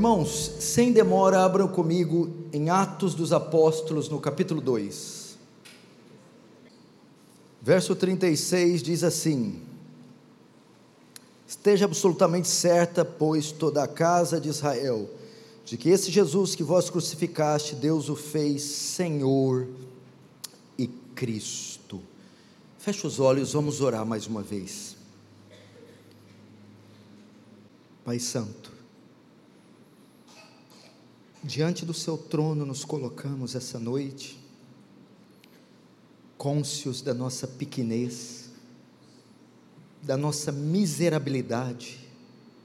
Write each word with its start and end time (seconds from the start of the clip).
Irmãos, 0.00 0.52
sem 0.60 0.92
demora, 0.92 1.44
abram 1.44 1.68
comigo 1.68 2.30
em 2.54 2.70
Atos 2.70 3.14
dos 3.14 3.34
Apóstolos, 3.34 4.08
no 4.08 4.18
capítulo 4.18 4.58
2. 4.58 5.36
Verso 7.60 7.94
36 7.94 8.82
diz 8.82 9.04
assim: 9.04 9.60
Esteja 11.46 11.84
absolutamente 11.84 12.48
certa, 12.48 13.04
pois, 13.04 13.52
toda 13.52 13.82
a 13.82 13.86
casa 13.86 14.40
de 14.40 14.48
Israel, 14.48 15.06
de 15.66 15.76
que 15.76 15.90
esse 15.90 16.10
Jesus 16.10 16.54
que 16.54 16.62
vós 16.62 16.88
crucificaste, 16.88 17.74
Deus 17.74 18.08
o 18.08 18.16
fez 18.16 18.62
Senhor 18.62 19.68
e 20.78 20.86
Cristo. 21.14 22.00
Feche 22.78 23.06
os 23.06 23.20
olhos, 23.20 23.52
vamos 23.52 23.82
orar 23.82 24.06
mais 24.06 24.26
uma 24.26 24.40
vez. 24.40 24.96
Pai 28.02 28.18
Santo, 28.18 28.79
diante 31.42 31.84
do 31.84 31.94
Seu 31.94 32.18
trono 32.18 32.66
nos 32.66 32.84
colocamos 32.84 33.54
essa 33.54 33.78
noite, 33.78 34.38
cônscios 36.36 37.00
da 37.00 37.14
nossa 37.14 37.46
pequenez, 37.46 38.50
da 40.02 40.16
nossa 40.16 40.52
miserabilidade, 40.52 41.98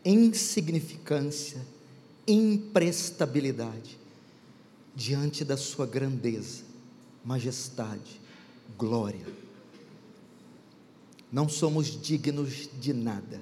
insignificância, 0.04 1.66
imprestabilidade, 2.28 3.98
diante 4.94 5.44
da 5.44 5.58
Sua 5.58 5.86
grandeza, 5.86 6.64
majestade, 7.24 8.20
glória. 8.78 9.26
Não 11.32 11.50
somos 11.50 11.88
dignos 11.88 12.70
de 12.80 12.94
nada, 12.94 13.42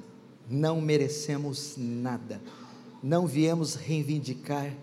não 0.49 0.79
merecemos 0.81 1.75
nada, 1.77 2.41
não 3.01 3.27
viemos 3.27 3.75
reivindicar 3.75 4.73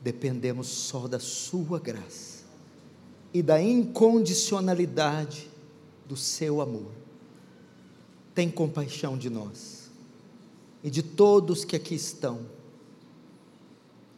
dependemos 0.00 0.68
só 0.68 1.06
da 1.06 1.18
Sua 1.18 1.78
graça 1.78 2.44
e 3.32 3.42
da 3.42 3.60
incondicionalidade 3.62 5.50
do 6.06 6.16
seu 6.16 6.60
amor. 6.60 6.90
Tem 8.34 8.50
compaixão 8.50 9.18
de 9.18 9.28
nós 9.28 9.90
e 10.82 10.90
de 10.90 11.02
todos 11.02 11.64
que 11.64 11.76
aqui 11.76 11.94
estão. 11.94 12.40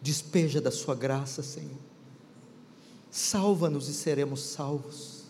Despeja 0.00 0.60
da 0.60 0.70
sua 0.70 0.94
graça, 0.94 1.42
Senhor. 1.42 1.78
Salva-nos 3.10 3.88
e 3.88 3.94
seremos 3.94 4.40
salvos. 4.40 5.24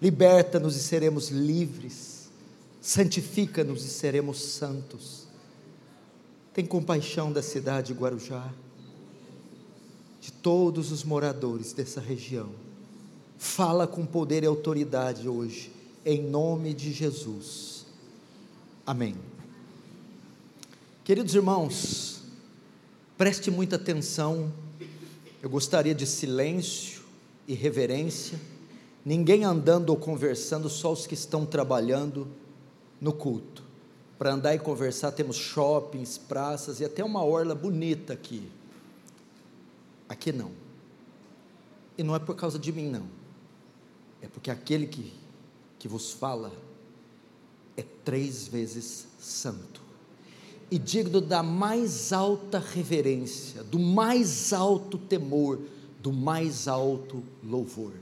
Liberta-nos 0.00 0.74
e 0.76 0.80
seremos 0.80 1.28
livres. 1.28 2.30
Santifica-nos 2.80 3.84
e 3.84 3.88
seremos 3.88 4.40
santos. 4.40 5.27
Tem 6.58 6.66
compaixão 6.66 7.30
da 7.30 7.40
cidade 7.40 7.92
de 7.92 8.00
Guarujá, 8.00 8.52
de 10.20 10.32
todos 10.32 10.90
os 10.90 11.04
moradores 11.04 11.72
dessa 11.72 12.00
região. 12.00 12.50
Fala 13.36 13.86
com 13.86 14.04
poder 14.04 14.42
e 14.42 14.46
autoridade 14.46 15.28
hoje 15.28 15.70
em 16.04 16.20
nome 16.20 16.74
de 16.74 16.92
Jesus. 16.92 17.86
Amém. 18.84 19.14
Queridos 21.04 21.32
irmãos, 21.36 22.22
preste 23.16 23.52
muita 23.52 23.76
atenção, 23.76 24.52
eu 25.40 25.48
gostaria 25.48 25.94
de 25.94 26.06
silêncio 26.08 27.02
e 27.46 27.54
reverência, 27.54 28.36
ninguém 29.04 29.44
andando 29.44 29.90
ou 29.90 29.96
conversando, 29.96 30.68
só 30.68 30.92
os 30.92 31.06
que 31.06 31.14
estão 31.14 31.46
trabalhando 31.46 32.26
no 33.00 33.12
culto. 33.12 33.67
Para 34.18 34.32
andar 34.32 34.54
e 34.54 34.58
conversar, 34.58 35.12
temos 35.12 35.36
shoppings, 35.36 36.18
praças 36.18 36.80
e 36.80 36.84
até 36.84 37.04
uma 37.04 37.24
orla 37.24 37.54
bonita 37.54 38.12
aqui. 38.12 38.50
Aqui 40.08 40.32
não. 40.32 40.50
E 41.96 42.02
não 42.02 42.16
é 42.16 42.18
por 42.18 42.34
causa 42.34 42.58
de 42.58 42.72
mim, 42.72 42.88
não. 42.88 43.06
É 44.20 44.26
porque 44.26 44.50
aquele 44.50 44.86
que 44.86 45.12
que 45.78 45.86
vos 45.86 46.10
fala 46.12 46.52
é 47.76 47.84
três 48.04 48.48
vezes 48.48 49.06
santo 49.20 49.80
e 50.70 50.78
digno 50.78 51.20
da 51.20 51.42
mais 51.42 52.12
alta 52.12 52.58
reverência, 52.58 53.62
do 53.62 53.78
mais 53.78 54.52
alto 54.52 54.98
temor, 54.98 55.60
do 56.02 56.12
mais 56.12 56.68
alto 56.68 57.22
louvor. 57.42 57.92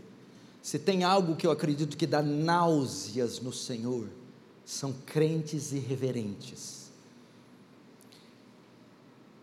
Se 0.62 0.78
tem 0.78 1.04
algo 1.04 1.36
que 1.36 1.46
eu 1.46 1.52
acredito 1.52 1.96
que 1.96 2.06
dá 2.06 2.20
náuseas 2.22 3.38
no 3.38 3.52
Senhor, 3.52 4.08
são 4.66 4.92
crentes 5.06 5.70
irreverentes. 5.70 6.90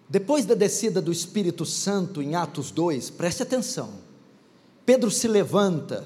Depois 0.10 0.46
da 0.46 0.54
descida 0.54 1.02
do 1.02 1.14
Espírito 1.14 1.66
Santo 1.66 2.22
em 2.22 2.36
Atos 2.36 2.70
2, 2.70 3.10
preste 3.12 3.42
atenção. 3.42 3.92
Pedro 4.86 5.10
se 5.10 5.28
levanta 5.30 6.06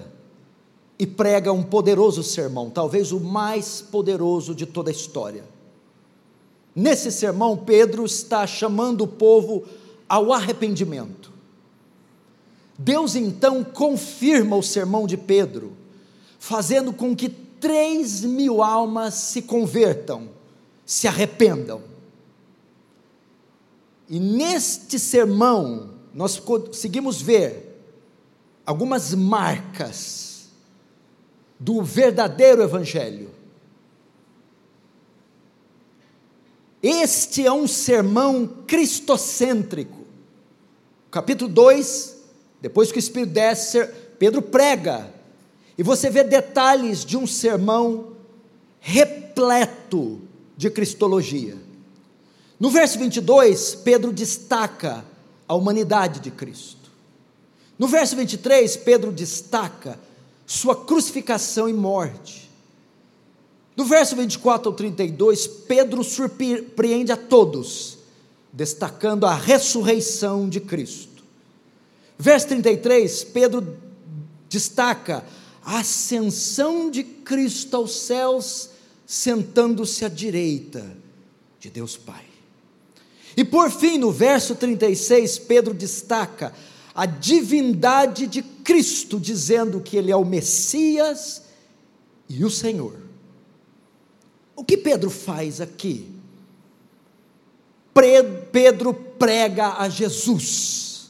e 0.99 1.07
prega 1.07 1.51
um 1.51 1.63
poderoso 1.63 2.21
sermão, 2.21 2.69
talvez 2.69 3.11
o 3.11 3.19
mais 3.19 3.81
poderoso 3.81 4.53
de 4.53 4.67
toda 4.67 4.91
a 4.91 4.93
história. 4.93 5.43
Nesse 6.75 7.11
sermão, 7.11 7.57
Pedro 7.57 8.05
está 8.05 8.45
chamando 8.45 9.01
o 9.01 9.07
povo 9.07 9.65
ao 10.07 10.31
arrependimento. 10.31 11.33
Deus 12.77 13.15
então 13.15 13.63
confirma 13.63 14.55
o 14.55 14.61
sermão 14.61 15.07
de 15.07 15.17
Pedro, 15.17 15.73
fazendo 16.37 16.93
com 16.93 17.15
que 17.15 17.46
três 17.59 18.21
mil 18.21 18.61
almas 18.61 19.13
se 19.13 19.41
convertam, 19.41 20.29
se 20.85 21.07
arrependam. 21.07 21.81
E 24.09 24.19
neste 24.19 24.97
sermão, 24.97 25.91
nós 26.13 26.39
conseguimos 26.39 27.21
ver 27.21 27.67
algumas 28.65 29.13
marcas 29.13 30.49
do 31.59 31.81
verdadeiro 31.83 32.61
Evangelho. 32.61 33.31
Este 36.81 37.45
é 37.45 37.51
um 37.51 37.67
sermão 37.67 38.47
cristocêntrico. 38.67 40.05
Capítulo 41.09 41.51
2, 41.51 42.17
depois 42.61 42.91
que 42.91 42.97
o 42.97 42.99
Espírito 42.99 43.33
desce, 43.33 43.85
Pedro 44.19 44.41
prega, 44.41 45.13
e 45.77 45.83
você 45.83 46.09
vê 46.09 46.23
detalhes 46.23 47.05
de 47.05 47.15
um 47.15 47.27
sermão 47.27 48.13
repleto 48.79 50.19
de 50.55 50.69
cristologia. 50.69 51.55
No 52.59 52.71
verso 52.71 52.97
22, 52.97 53.75
Pedro 53.75 54.11
destaca 54.11 55.05
a 55.47 55.53
humanidade 55.53 56.19
de 56.19 56.31
Cristo. 56.31 56.89
No 57.77 57.87
verso 57.87 58.15
23, 58.15 58.77
Pedro 58.77 59.11
destaca 59.11 59.99
sua 60.47 60.75
crucificação 60.75 61.69
e 61.69 61.73
morte. 61.73 62.49
Do 63.75 63.85
verso 63.85 64.15
24 64.15 64.69
ao 64.69 64.75
32, 64.75 65.45
Pedro 65.45 66.03
surpreende 66.03 67.11
a 67.11 67.17
todos, 67.17 67.99
destacando 68.51 69.27
a 69.27 69.35
ressurreição 69.35 70.49
de 70.49 70.59
Cristo. 70.59 71.23
Verso 72.17 72.47
33, 72.47 73.25
Pedro 73.25 73.77
destaca 74.49 75.23
a 75.67 75.79
ascensão 75.79 76.89
de 76.89 77.03
Cristo 77.03 77.75
aos 77.75 77.91
céus, 77.91 78.69
sentando-se 79.05 80.05
à 80.05 80.07
direita 80.07 80.95
de 81.59 81.69
Deus 81.69 81.97
Pai. 81.97 82.23
E 83.35 83.43
por 83.43 83.69
fim, 83.69 83.97
no 83.97 84.09
verso 84.09 84.55
36, 84.55 85.39
Pedro 85.39 85.73
destaca 85.73 86.53
a 86.95 87.05
divindade 87.05 88.27
de 88.27 88.41
Cristo, 88.41 89.19
dizendo 89.19 89.81
que 89.81 89.97
Ele 89.97 90.09
é 90.09 90.15
o 90.15 90.23
Messias 90.23 91.41
e 92.29 92.45
o 92.45 92.49
Senhor. 92.49 92.95
O 94.55 94.63
que 94.63 94.77
Pedro 94.77 95.09
faz 95.09 95.59
aqui? 95.59 96.09
Pedro 98.53 98.93
prega 98.93 99.73
a 99.79 99.89
Jesus. 99.89 101.09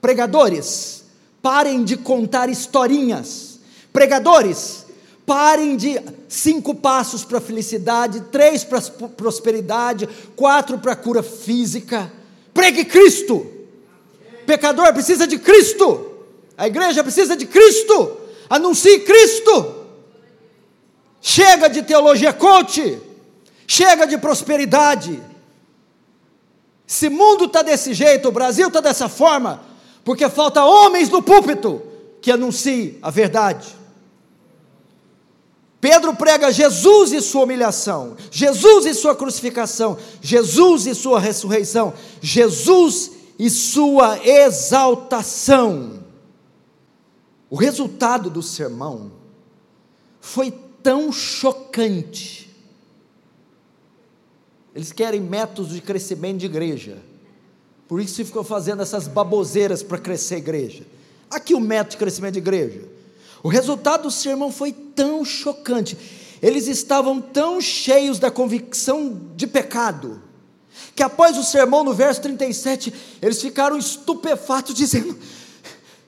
Pregadores, 0.00 1.02
parem 1.42 1.82
de 1.82 1.96
contar 1.96 2.48
historinhas. 2.48 3.47
Pregadores, 3.92 4.86
parem 5.26 5.76
de 5.76 6.00
cinco 6.28 6.74
passos 6.74 7.24
para 7.24 7.38
a 7.38 7.40
felicidade, 7.40 8.20
três 8.32 8.64
para 8.64 8.78
a 8.78 9.08
prosperidade, 9.08 10.08
quatro 10.36 10.78
para 10.78 10.92
a 10.92 10.96
cura 10.96 11.22
física. 11.22 12.12
Pregue 12.52 12.84
Cristo 12.84 13.58
pecador 14.48 14.94
precisa 14.94 15.26
de 15.26 15.38
Cristo, 15.38 16.10
a 16.56 16.66
igreja 16.66 17.02
precisa 17.02 17.36
de 17.36 17.44
Cristo, 17.44 18.16
anuncie 18.48 19.00
Cristo. 19.00 19.74
Chega 21.20 21.68
de 21.68 21.82
teologia 21.82 22.32
coach, 22.32 22.98
chega 23.66 24.06
de 24.06 24.16
prosperidade. 24.16 25.22
Esse 26.88 27.10
mundo 27.10 27.44
está 27.44 27.60
desse 27.60 27.92
jeito, 27.92 28.28
o 28.28 28.32
Brasil 28.32 28.68
está 28.68 28.80
dessa 28.80 29.06
forma, 29.06 29.62
porque 30.02 30.26
falta 30.30 30.64
homens 30.64 31.10
no 31.10 31.22
púlpito 31.22 31.82
que 32.22 32.30
anunciem 32.30 32.96
a 33.02 33.10
verdade. 33.10 33.68
Pedro 35.80 36.14
prega 36.16 36.50
Jesus 36.50 37.12
e 37.12 37.20
sua 37.20 37.44
humilhação, 37.44 38.16
Jesus 38.30 38.84
e 38.84 38.94
sua 38.94 39.14
crucificação, 39.14 39.96
Jesus 40.20 40.86
e 40.86 40.94
sua 40.94 41.20
ressurreição, 41.20 41.94
Jesus 42.20 43.12
e 43.38 43.48
sua 43.48 44.18
exaltação. 44.26 46.02
O 47.48 47.56
resultado 47.56 48.28
do 48.28 48.42
sermão 48.42 49.12
foi 50.20 50.52
tão 50.82 51.12
chocante. 51.12 52.52
Eles 54.74 54.92
querem 54.92 55.20
métodos 55.20 55.72
de 55.72 55.80
crescimento 55.80 56.38
de 56.38 56.46
igreja. 56.46 56.98
Por 57.86 58.00
isso 58.00 58.24
ficam 58.24 58.44
fazendo 58.44 58.82
essas 58.82 59.08
baboseiras 59.08 59.82
para 59.82 59.98
crescer 59.98 60.34
a 60.34 60.38
igreja. 60.38 60.84
Aqui 61.30 61.54
o 61.54 61.60
método 61.60 61.92
de 61.92 61.96
crescimento 61.98 62.34
de 62.34 62.40
igreja. 62.40 62.97
O 63.42 63.48
resultado 63.48 64.02
do 64.02 64.10
sermão 64.10 64.50
foi 64.50 64.72
tão 64.72 65.24
chocante. 65.24 65.96
Eles 66.42 66.66
estavam 66.66 67.20
tão 67.20 67.60
cheios 67.60 68.18
da 68.18 68.30
convicção 68.30 69.32
de 69.34 69.46
pecado, 69.46 70.22
que 70.94 71.02
após 71.02 71.36
o 71.36 71.42
sermão, 71.42 71.82
no 71.82 71.92
verso 71.92 72.20
37, 72.22 72.92
eles 73.20 73.40
ficaram 73.40 73.76
estupefatos, 73.76 74.74
dizendo: 74.74 75.18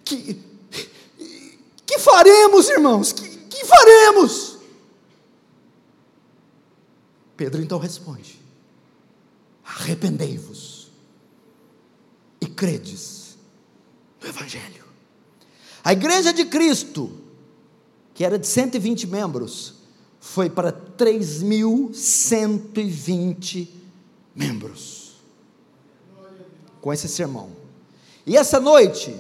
Que, 0.05 0.41
que 1.87 1.99
faremos, 1.99 2.69
irmãos? 2.69 3.13
Que, 3.13 3.29
que 3.29 3.65
faremos? 3.65 4.59
Pedro 7.37 7.63
então 7.63 7.79
responde: 7.79 8.41
Arrependei-vos 9.65 10.91
e 12.41 12.47
credes 12.47 13.37
no 14.21 14.29
Evangelho. 14.29 14.85
A 15.83 15.93
igreja 15.93 16.33
de 16.33 16.45
Cristo, 16.45 17.20
que 18.21 18.25
era 18.27 18.39
de 18.39 18.47
120 18.47 19.07
membros, 19.07 19.77
foi 20.21 20.51
para 20.51 20.71
3.120 20.71 23.69
membros. 24.37 25.13
Com 26.83 26.93
esse 26.93 27.09
sermão. 27.09 27.49
E 28.27 28.37
essa 28.37 28.61
noite, 28.61 29.17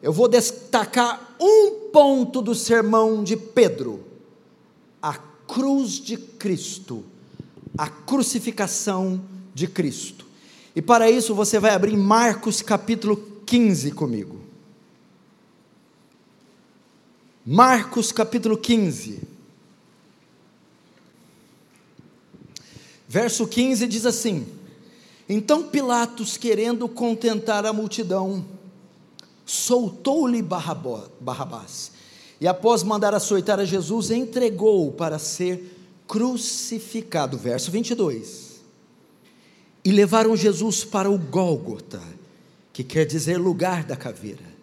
eu 0.00 0.12
vou 0.12 0.28
destacar 0.28 1.34
um 1.40 1.90
ponto 1.92 2.40
do 2.40 2.54
sermão 2.54 3.24
de 3.24 3.36
Pedro: 3.36 4.04
a 5.02 5.14
cruz 5.14 5.94
de 5.94 6.16
Cristo, 6.16 7.02
a 7.76 7.88
crucificação 7.88 9.20
de 9.52 9.66
Cristo. 9.66 10.24
E 10.76 10.80
para 10.80 11.10
isso 11.10 11.34
você 11.34 11.58
vai 11.58 11.72
abrir 11.72 11.96
Marcos 11.96 12.62
capítulo 12.62 13.16
15 13.44 13.90
comigo. 13.90 14.43
Marcos 17.46 18.10
capítulo 18.10 18.56
15. 18.56 19.20
Verso 23.06 23.46
15 23.46 23.86
diz 23.86 24.06
assim: 24.06 24.46
Então 25.28 25.64
Pilatos, 25.64 26.38
querendo 26.38 26.88
contentar 26.88 27.66
a 27.66 27.72
multidão, 27.72 28.46
soltou-lhe 29.44 30.40
Barrabás, 30.40 31.92
e 32.40 32.48
após 32.48 32.82
mandar 32.82 33.12
açoitar 33.12 33.60
a 33.60 33.64
Jesus, 33.66 34.10
entregou-o 34.10 34.92
para 34.92 35.18
ser 35.18 35.76
crucificado. 36.08 37.36
Verso 37.36 37.70
22. 37.70 38.54
E 39.84 39.92
levaram 39.92 40.34
Jesus 40.34 40.82
para 40.82 41.10
o 41.10 41.18
Gólgota, 41.18 42.00
que 42.72 42.82
quer 42.82 43.04
dizer 43.04 43.36
lugar 43.36 43.84
da 43.84 43.96
caveira 43.96 44.53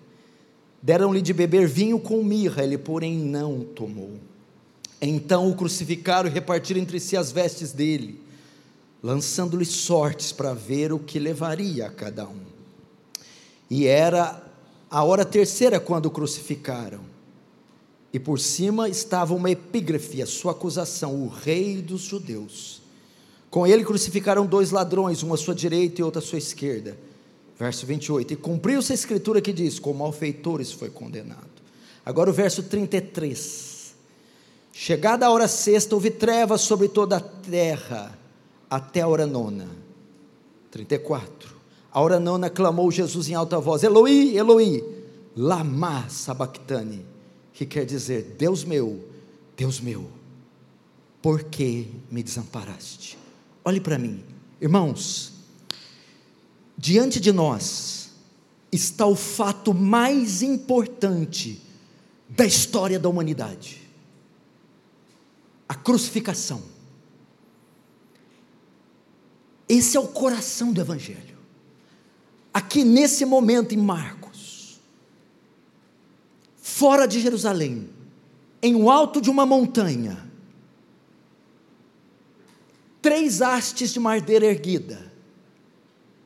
Deram-lhe 0.81 1.21
de 1.21 1.33
beber 1.33 1.67
vinho 1.67 1.99
com 1.99 2.23
mirra, 2.23 2.63
ele, 2.63 2.77
porém, 2.77 3.17
não 3.17 3.59
tomou. 3.59 4.11
Então 5.01 5.49
o 5.49 5.55
crucificaram 5.55 6.29
e 6.29 6.33
repartiram 6.33 6.79
entre 6.79 6.99
si 6.99 7.15
as 7.15 7.31
vestes 7.31 7.71
dele, 7.71 8.19
lançando-lhe 9.01 9.65
sortes 9.65 10.31
para 10.31 10.53
ver 10.53 10.91
o 10.91 10.99
que 10.99 11.19
levaria 11.19 11.87
a 11.87 11.91
cada 11.91 12.27
um. 12.27 12.41
E 13.69 13.87
era 13.87 14.43
a 14.89 15.03
hora 15.03 15.23
terceira 15.23 15.79
quando 15.79 16.07
o 16.07 16.11
crucificaram. 16.11 17.01
E 18.13 18.19
por 18.19 18.39
cima 18.39 18.89
estava 18.89 19.33
uma 19.33 19.49
epígrafe, 19.49 20.21
a 20.21 20.25
sua 20.25 20.51
acusação, 20.51 21.23
o 21.23 21.29
rei 21.29 21.81
dos 21.81 22.01
judeus. 22.01 22.81
Com 23.49 23.65
ele 23.65 23.85
crucificaram 23.85 24.45
dois 24.45 24.71
ladrões, 24.71 25.23
um 25.23 25.33
à 25.33 25.37
sua 25.37 25.55
direita 25.55 26.01
e 26.01 26.03
outro 26.03 26.19
à 26.19 26.21
sua 26.21 26.37
esquerda. 26.37 26.97
Verso 27.61 27.85
28. 27.85 28.33
E 28.33 28.35
cumpriu-se 28.35 28.91
a 28.91 28.95
escritura 28.95 29.39
que 29.39 29.53
diz: 29.53 29.77
Com 29.77 29.93
malfeitores 29.93 30.71
foi 30.71 30.89
condenado. 30.89 31.61
Agora 32.03 32.31
o 32.31 32.33
verso 32.33 32.63
33. 32.63 33.93
Chegada 34.73 35.27
a 35.27 35.29
hora 35.29 35.47
sexta, 35.47 35.93
houve 35.93 36.09
trevas 36.09 36.61
sobre 36.61 36.87
toda 36.87 37.17
a 37.17 37.19
terra, 37.19 38.17
até 38.67 39.01
a 39.01 39.07
hora 39.07 39.27
nona. 39.27 39.67
34. 40.71 41.55
A 41.91 42.01
hora 42.01 42.19
nona 42.19 42.49
clamou 42.49 42.89
Jesus 42.89 43.29
em 43.29 43.35
alta 43.35 43.59
voz: 43.59 43.83
Eloi, 43.83 44.35
Eloi, 44.35 44.83
lama 45.37 46.09
sabactane, 46.09 47.05
que 47.53 47.67
quer 47.67 47.85
dizer: 47.85 48.37
Deus 48.39 48.63
meu, 48.63 49.07
Deus 49.55 49.79
meu, 49.79 50.07
por 51.21 51.43
que 51.43 51.91
me 52.09 52.23
desamparaste? 52.23 53.19
Olhe 53.63 53.79
para 53.79 53.99
mim, 53.99 54.23
irmãos, 54.59 55.40
diante 56.81 57.19
de 57.19 57.31
nós 57.31 58.09
está 58.71 59.05
o 59.05 59.15
fato 59.15 59.71
mais 59.71 60.41
importante 60.41 61.61
da 62.27 62.43
história 62.43 62.99
da 62.99 63.07
humanidade: 63.07 63.87
a 65.69 65.75
crucificação. 65.75 66.63
Esse 69.69 69.95
é 69.95 69.99
o 69.99 70.07
coração 70.07 70.73
do 70.73 70.81
Evangelho. 70.81 71.37
Aqui 72.51 72.83
nesse 72.83 73.23
momento 73.25 73.73
em 73.73 73.77
Marcos, 73.77 74.81
fora 76.57 77.05
de 77.05 77.21
Jerusalém, 77.21 77.89
em 78.61 78.75
um 78.75 78.89
alto 78.89 79.21
de 79.21 79.29
uma 79.29 79.45
montanha, 79.45 80.29
três 83.01 83.39
hastes 83.39 83.93
de 83.93 83.99
madeira 83.99 84.47
erguida, 84.47 85.10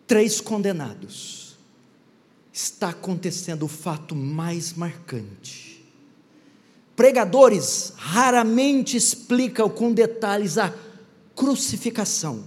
três 0.08 0.40
condenados, 0.40 1.56
está 2.52 2.90
acontecendo 2.90 3.64
o 3.64 3.68
fato 3.68 4.16
mais 4.16 4.74
marcante. 4.74 5.84
Pregadores 6.96 7.94
raramente 7.98 8.96
explicam 8.96 9.70
com 9.70 9.92
detalhes 9.92 10.58
a 10.58 10.74
crucificação. 11.36 12.46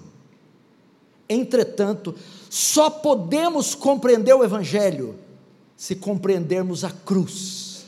Entretanto, 1.28 2.14
só 2.48 2.88
podemos 2.88 3.74
compreender 3.74 4.32
o 4.32 4.42
Evangelho 4.42 5.18
se 5.76 5.94
compreendermos 5.94 6.82
a 6.82 6.90
cruz. 6.90 7.84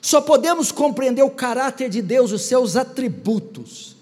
Só 0.00 0.20
podemos 0.20 0.72
compreender 0.72 1.22
o 1.22 1.30
caráter 1.30 1.90
de 1.90 2.00
Deus, 2.00 2.32
os 2.32 2.42
seus 2.42 2.74
atributos, 2.74 3.96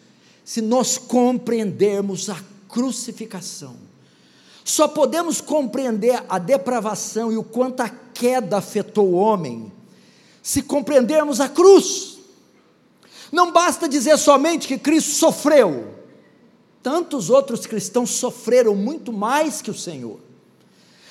se 0.44 0.62
nós 0.62 0.96
compreendermos 0.96 2.30
a 2.30 2.40
crucificação. 2.68 3.89
Só 4.64 4.86
podemos 4.86 5.40
compreender 5.40 6.22
a 6.28 6.38
depravação 6.38 7.32
e 7.32 7.36
o 7.36 7.42
quanto 7.42 7.80
a 7.80 7.88
queda 7.88 8.58
afetou 8.58 9.08
o 9.08 9.14
homem 9.14 9.72
se 10.42 10.62
compreendermos 10.62 11.40
a 11.40 11.48
cruz. 11.48 12.18
Não 13.30 13.52
basta 13.52 13.88
dizer 13.88 14.16
somente 14.18 14.66
que 14.66 14.78
Cristo 14.78 15.12
sofreu. 15.12 15.94
Tantos 16.82 17.28
outros 17.30 17.66
cristãos 17.66 18.10
sofreram 18.10 18.74
muito 18.74 19.12
mais 19.12 19.60
que 19.60 19.70
o 19.70 19.74
Senhor. 19.74 20.18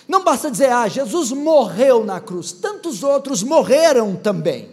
Não 0.07 0.23
basta 0.23 0.49
dizer, 0.49 0.71
ah, 0.71 0.87
Jesus 0.87 1.31
morreu 1.31 2.03
na 2.03 2.19
cruz. 2.19 2.51
Tantos 2.51 3.03
outros 3.03 3.43
morreram 3.43 4.15
também. 4.15 4.69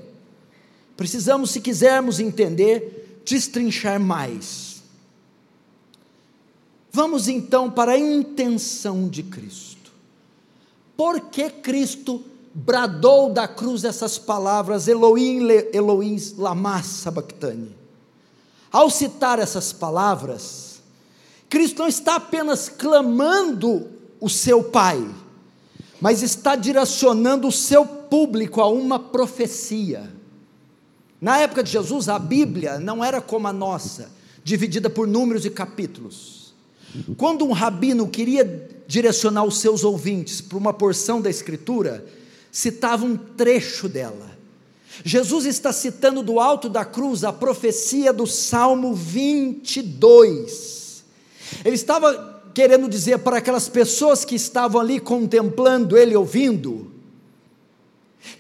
Precisamos, 0.97 1.51
se 1.51 1.61
quisermos 1.61 2.19
entender, 2.19 3.21
destrinchar 3.25 4.01
mais 4.01 4.76
Vamos 6.97 7.29
então 7.29 7.71
para 7.71 7.93
a 7.93 7.99
intenção 7.99 9.07
de 9.07 9.23
Cristo. 9.23 9.93
Por 10.97 11.21
que 11.21 11.51
Cristo 11.51 12.25
bradou 12.55 13.31
da 13.31 13.47
cruz 13.47 13.85
essas 13.85 14.17
palavras, 14.17 14.89
Elohim, 14.89 15.47
Elohim, 15.75 16.17
lama 16.39 16.83
sabachthani? 16.83 17.77
Ao 18.73 18.89
citar 18.89 19.39
essas 19.39 19.75
palavras, 19.75 20.81
Cristo 21.51 21.81
não 21.81 21.87
está 21.87 22.15
apenas 22.17 22.71
clamando 22.71 23.89
o 24.19 24.31
seu 24.31 24.65
Pai, 24.65 25.07
mas 26.01 26.23
está 26.23 26.57
direcionando 26.57 27.47
o 27.47 27.53
seu 27.53 27.85
público 27.85 28.63
a 28.63 28.69
uma 28.69 28.99
profecia. 28.99 30.11
Na 31.21 31.41
época 31.41 31.63
de 31.63 31.73
Jesus, 31.73 32.09
a 32.09 32.19
Bíblia 32.19 32.81
não 32.81 33.05
era 33.05 33.21
como 33.21 33.49
a 33.49 33.53
nossa, 33.53 34.11
dividida 34.43 34.89
por 34.89 35.07
números 35.07 35.45
e 35.45 35.51
capítulos. 35.51 36.46
Quando 37.17 37.45
um 37.45 37.53
rabino 37.53 38.09
queria 38.09 38.69
direcionar 38.87 39.45
os 39.45 39.59
seus 39.59 39.85
ouvintes 39.85 40.41
para 40.41 40.59
uma 40.59 40.73
porção 40.73 41.21
da 41.21 41.29
Escritura, 41.29 42.05
citava 42.51 43.05
um 43.05 43.17
trecho 43.17 43.89
dela. 43.89 44.37
Jesus 45.05 45.45
está 45.45 45.73
citando 45.73 46.23
do 46.23 46.41
alto 46.41 46.69
da 46.69 46.85
cruz 46.85 47.25
a 47.25 47.33
profecia 47.33 48.13
do 48.13 48.27
Salmo 48.27 48.95
22. 48.95 51.05
Ele 51.65 51.75
estava 51.75 52.43
querendo 52.55 52.89
dizer 52.89 53.19
para 53.19 53.39
aquelas 53.39 53.69
pessoas 53.69 54.25
que 54.25 54.35
estavam 54.35 54.81
ali 54.81 54.99
contemplando 54.99 55.97
ele, 55.97 56.17
ouvindo, 56.17 56.91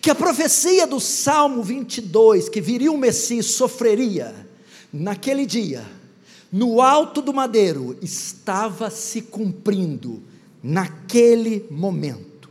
que 0.00 0.10
a 0.10 0.14
profecia 0.14 0.86
do 0.86 0.98
Salmo 0.98 1.62
22, 1.62 2.48
que 2.48 2.60
viria 2.60 2.90
o 2.90 2.96
Messias, 2.96 3.46
sofreria, 3.46 4.34
naquele 4.92 5.44
dia, 5.44 5.84
no 6.50 6.80
alto 6.80 7.20
do 7.20 7.32
madeiro, 7.32 7.96
estava 8.00 8.90
se 8.90 9.22
cumprindo, 9.22 10.22
naquele 10.62 11.66
momento. 11.70 12.48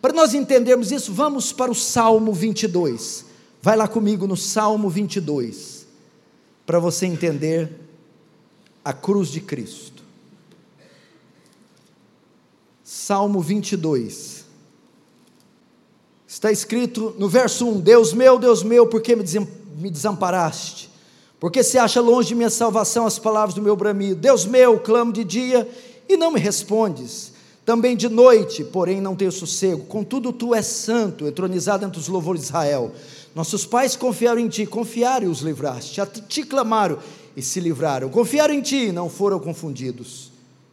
Para 0.00 0.12
nós 0.12 0.34
entendermos 0.34 0.92
isso, 0.92 1.12
vamos 1.12 1.52
para 1.52 1.70
o 1.70 1.74
Salmo 1.74 2.32
22. 2.32 3.26
Vai 3.60 3.76
lá 3.76 3.88
comigo 3.88 4.26
no 4.26 4.36
Salmo 4.36 4.88
22, 4.88 5.86
para 6.66 6.78
você 6.78 7.06
entender 7.06 7.70
a 8.84 8.92
cruz 8.92 9.28
de 9.28 9.40
Cristo. 9.40 10.02
Salmo 12.84 13.40
22. 13.40 14.44
Está 16.26 16.50
escrito 16.50 17.14
no 17.18 17.28
verso 17.28 17.68
1: 17.68 17.80
Deus 17.80 18.12
meu, 18.12 18.38
Deus 18.38 18.62
meu, 18.62 18.86
por 18.86 19.00
que 19.00 19.16
me 19.16 19.90
desamparaste? 19.90 20.91
Porque 21.42 21.64
se 21.64 21.76
acha 21.76 22.00
longe 22.00 22.28
de 22.28 22.34
minha 22.36 22.48
salvação 22.48 23.04
as 23.04 23.18
palavras 23.18 23.52
do 23.52 23.60
meu 23.60 23.74
bramido. 23.74 24.14
Deus 24.14 24.46
meu, 24.46 24.78
clamo 24.78 25.12
de 25.12 25.24
dia 25.24 25.68
e 26.08 26.16
não 26.16 26.30
me 26.30 26.38
respondes. 26.38 27.32
Também 27.66 27.96
de 27.96 28.08
noite, 28.08 28.62
porém 28.62 29.00
não 29.00 29.16
tenho 29.16 29.32
sossego. 29.32 29.82
Contudo, 29.86 30.32
tu 30.32 30.54
és 30.54 30.64
santo, 30.64 31.26
entronizado 31.26 31.84
entre 31.84 31.98
os 31.98 32.06
louvores 32.06 32.42
de 32.42 32.46
Israel. 32.46 32.92
Nossos 33.34 33.66
pais 33.66 33.96
confiaram 33.96 34.40
em 34.40 34.48
ti, 34.48 34.64
confiaram 34.66 35.26
e 35.26 35.28
os 35.28 35.40
livraste. 35.40 36.00
A 36.00 36.06
ti 36.06 36.44
clamaram 36.44 37.00
e 37.36 37.42
se 37.42 37.58
livraram. 37.58 38.08
Confiaram 38.08 38.54
em 38.54 38.60
ti 38.60 38.76
e 38.76 38.92
não 38.92 39.10
foram 39.10 39.40
confundidos. 39.40 40.30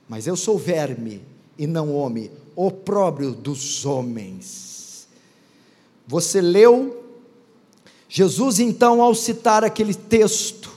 Mas 0.07 0.27
eu 0.27 0.35
sou 0.35 0.55
verme 0.55 1.19
e 1.57 1.65
não 1.65 1.95
homem, 1.95 2.29
opróbrio 2.55 3.31
dos 3.31 3.87
homens. 3.87 5.07
Você 6.05 6.39
leu? 6.39 6.98
Jesus, 8.09 8.59
então, 8.59 9.03
ao 9.03 9.13
citar 9.13 9.63
aquele 9.63 9.93
texto, 9.93 10.71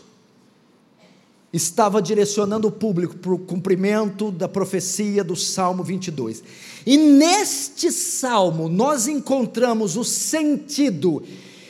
estava 1.50 2.00
direcionando 2.00 2.68
o 2.68 2.72
público 2.72 3.16
para 3.16 3.32
o 3.32 3.38
cumprimento 3.38 4.30
da 4.30 4.46
profecia 4.46 5.24
do 5.24 5.34
Salmo 5.34 5.82
22. 5.82 6.42
E 6.84 6.96
neste 6.98 7.90
salmo 7.90 8.68
nós 8.68 9.08
encontramos 9.08 9.96
o 9.96 10.04
sentido 10.04 11.22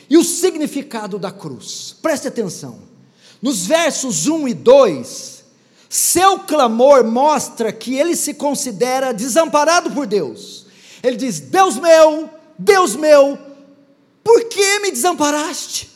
e 0.09 0.17
o 0.17 0.23
significado 0.23 1.17
da 1.17 1.31
cruz. 1.31 1.95
Preste 2.01 2.27
atenção. 2.27 2.79
Nos 3.41 3.65
versos 3.65 4.27
1 4.27 4.47
e 4.49 4.53
2, 4.53 5.43
seu 5.89 6.39
clamor 6.39 7.05
mostra 7.05 7.71
que 7.71 7.95
ele 7.95 8.15
se 8.15 8.33
considera 8.33 9.13
desamparado 9.13 9.91
por 9.91 10.07
Deus. 10.07 10.65
Ele 11.01 11.17
diz: 11.17 11.39
Deus 11.39 11.75
meu, 11.75 12.29
Deus 12.57 12.95
meu, 12.95 13.37
por 14.23 14.45
que 14.45 14.79
me 14.79 14.91
desamparaste? 14.91 15.89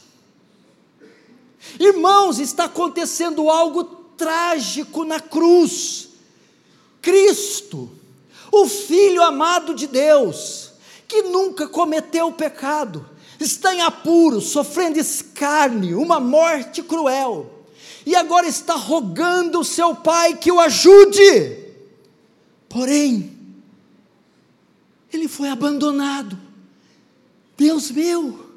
Irmãos, 1.80 2.40
está 2.40 2.66
acontecendo 2.66 3.50
algo 3.50 3.84
trágico 4.18 5.06
na 5.06 5.20
cruz. 5.20 6.10
Cristo, 7.02 7.90
o 8.52 8.68
Filho 8.68 9.22
amado 9.22 9.74
de 9.74 9.88
Deus, 9.88 10.72
que 11.08 11.22
nunca 11.24 11.68
cometeu 11.68 12.32
pecado, 12.32 13.08
está 13.40 13.74
em 13.74 13.82
apuros, 13.82 14.46
sofrendo 14.46 15.00
escárnio, 15.00 16.02
uma 16.02 16.20
morte 16.20 16.82
cruel, 16.82 17.64
e 18.06 18.16
agora 18.16 18.48
está 18.48 18.74
rogando 18.74 19.60
o 19.60 19.66
seu 19.66 19.96
Pai 19.96 20.36
que 20.36 20.52
o 20.52 20.60
ajude. 20.60 21.66
Porém, 22.68 23.38
ele 25.12 25.28
foi 25.28 25.50
abandonado. 25.50 26.47
Deus 27.58 27.90
meu, 27.90 28.48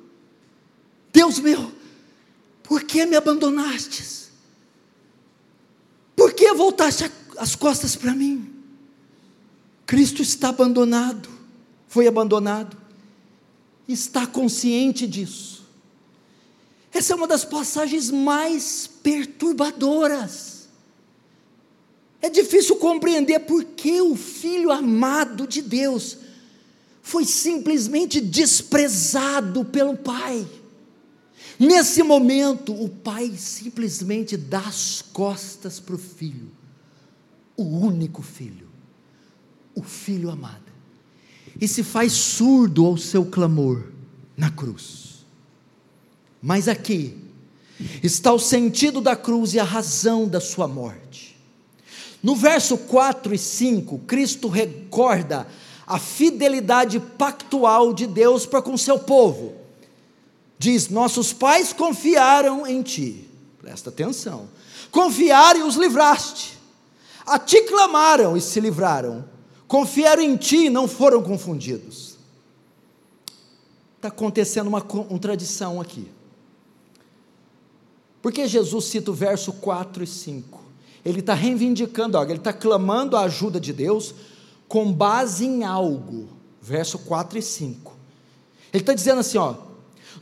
Deus 1.11 1.39
meu, 1.39 1.73
por 2.63 2.85
que 2.85 3.07
me 3.07 3.17
abandonastes? 3.17 4.31
Por 6.15 6.35
que 6.35 6.53
voltaste 6.53 7.11
as 7.39 7.57
costas 7.57 7.97
para 7.97 8.15
mim? 8.15 8.53
Cristo 9.87 10.21
está 10.21 10.51
abandonado, 10.51 11.29
foi 11.89 12.07
abandonado, 12.07 12.77
está 13.89 14.27
consciente 14.27 15.07
disso. 15.07 15.65
Essa 16.93 17.15
é 17.15 17.17
uma 17.17 17.27
das 17.27 17.45
passagens 17.45 18.11
mais 18.11 18.87
perturbadoras. 19.03 20.69
É 22.21 22.29
difícil 22.29 22.77
compreender 22.77 23.41
por 23.41 23.65
que 23.65 24.01
o 24.03 24.15
filho 24.15 24.71
amado 24.71 25.47
de 25.47 25.63
Deus 25.63 26.19
foi 27.11 27.25
simplesmente 27.25 28.21
desprezado 28.21 29.65
pelo 29.65 29.97
pai. 29.97 30.47
Nesse 31.59 32.05
momento, 32.05 32.73
o 32.73 32.89
pai 32.89 33.33
simplesmente 33.37 34.37
dá 34.37 34.61
as 34.61 35.03
costas 35.13 35.81
para 35.81 35.97
o 35.97 35.99
filho, 35.99 36.49
o 37.57 37.65
único 37.65 38.23
filho, 38.23 38.69
o 39.75 39.83
filho 39.83 40.31
amado, 40.31 40.71
e 41.61 41.67
se 41.67 41.83
faz 41.83 42.13
surdo 42.13 42.87
ao 42.87 42.97
seu 42.97 43.25
clamor 43.25 43.89
na 44.37 44.49
cruz. 44.49 45.27
Mas 46.41 46.69
aqui 46.69 47.19
está 48.05 48.33
o 48.33 48.39
sentido 48.39 49.01
da 49.01 49.17
cruz 49.17 49.53
e 49.53 49.59
a 49.59 49.65
razão 49.65 50.29
da 50.29 50.41
sua 50.41 50.69
morte. 50.69 51.37
No 52.23 52.37
verso 52.37 52.79
4 52.79 53.35
e 53.35 53.39
5, 53.39 53.99
Cristo 54.07 54.47
recorda 54.47 55.49
a 55.91 55.99
fidelidade 55.99 57.01
pactual 57.01 57.93
de 57.93 58.07
Deus 58.07 58.47
para 58.47 58.63
com 58.63 58.77
seu 58.77 58.97
povo. 58.97 59.57
Diz: 60.57 60.89
Nossos 60.89 61.33
pais 61.33 61.73
confiaram 61.73 62.65
em 62.65 62.81
ti. 62.81 63.29
Presta 63.59 63.91
atenção. 63.91 64.49
Confiaram 64.93 65.61
e 65.61 65.63
os 65.65 65.75
livraste. 65.75 66.57
A 67.27 67.41
ti 67.41 67.63
clamaram 67.63 68.37
e 68.37 68.41
se 68.41 68.61
livraram. 68.61 69.25
Confiaram 69.67 70.23
em 70.23 70.37
ti 70.37 70.67
e 70.67 70.71
não 70.71 70.87
foram 70.87 71.25
confundidos. 71.25 72.17
Está 73.97 74.09
acontecendo 74.09 74.69
uma 74.69 74.81
contradição 74.81 75.81
aqui. 75.81 76.09
Porque 78.23 78.47
Jesus 78.47 78.85
cita 78.85 79.11
o 79.11 79.15
verso 79.15 79.53
4 79.55 80.05
e 80.05 80.07
5. 80.07 80.63
Ele 81.05 81.19
está 81.19 81.35
reivindicando 81.35 82.17
algo, 82.17 82.31
ele 82.31 82.39
está 82.39 82.53
clamando 82.53 83.17
a 83.17 83.23
ajuda 83.23 83.59
de 83.59 83.73
Deus, 83.73 84.15
com 84.71 84.93
base 84.93 85.45
em 85.45 85.65
algo. 85.65 86.29
Verso 86.63 86.97
4 87.01 87.41
e 87.41 87.43
5. 87.43 87.93
Ele 88.73 88.83
está 88.83 88.95
dizendo 88.95 89.19
assim: 89.19 89.37
ó, 89.37 89.55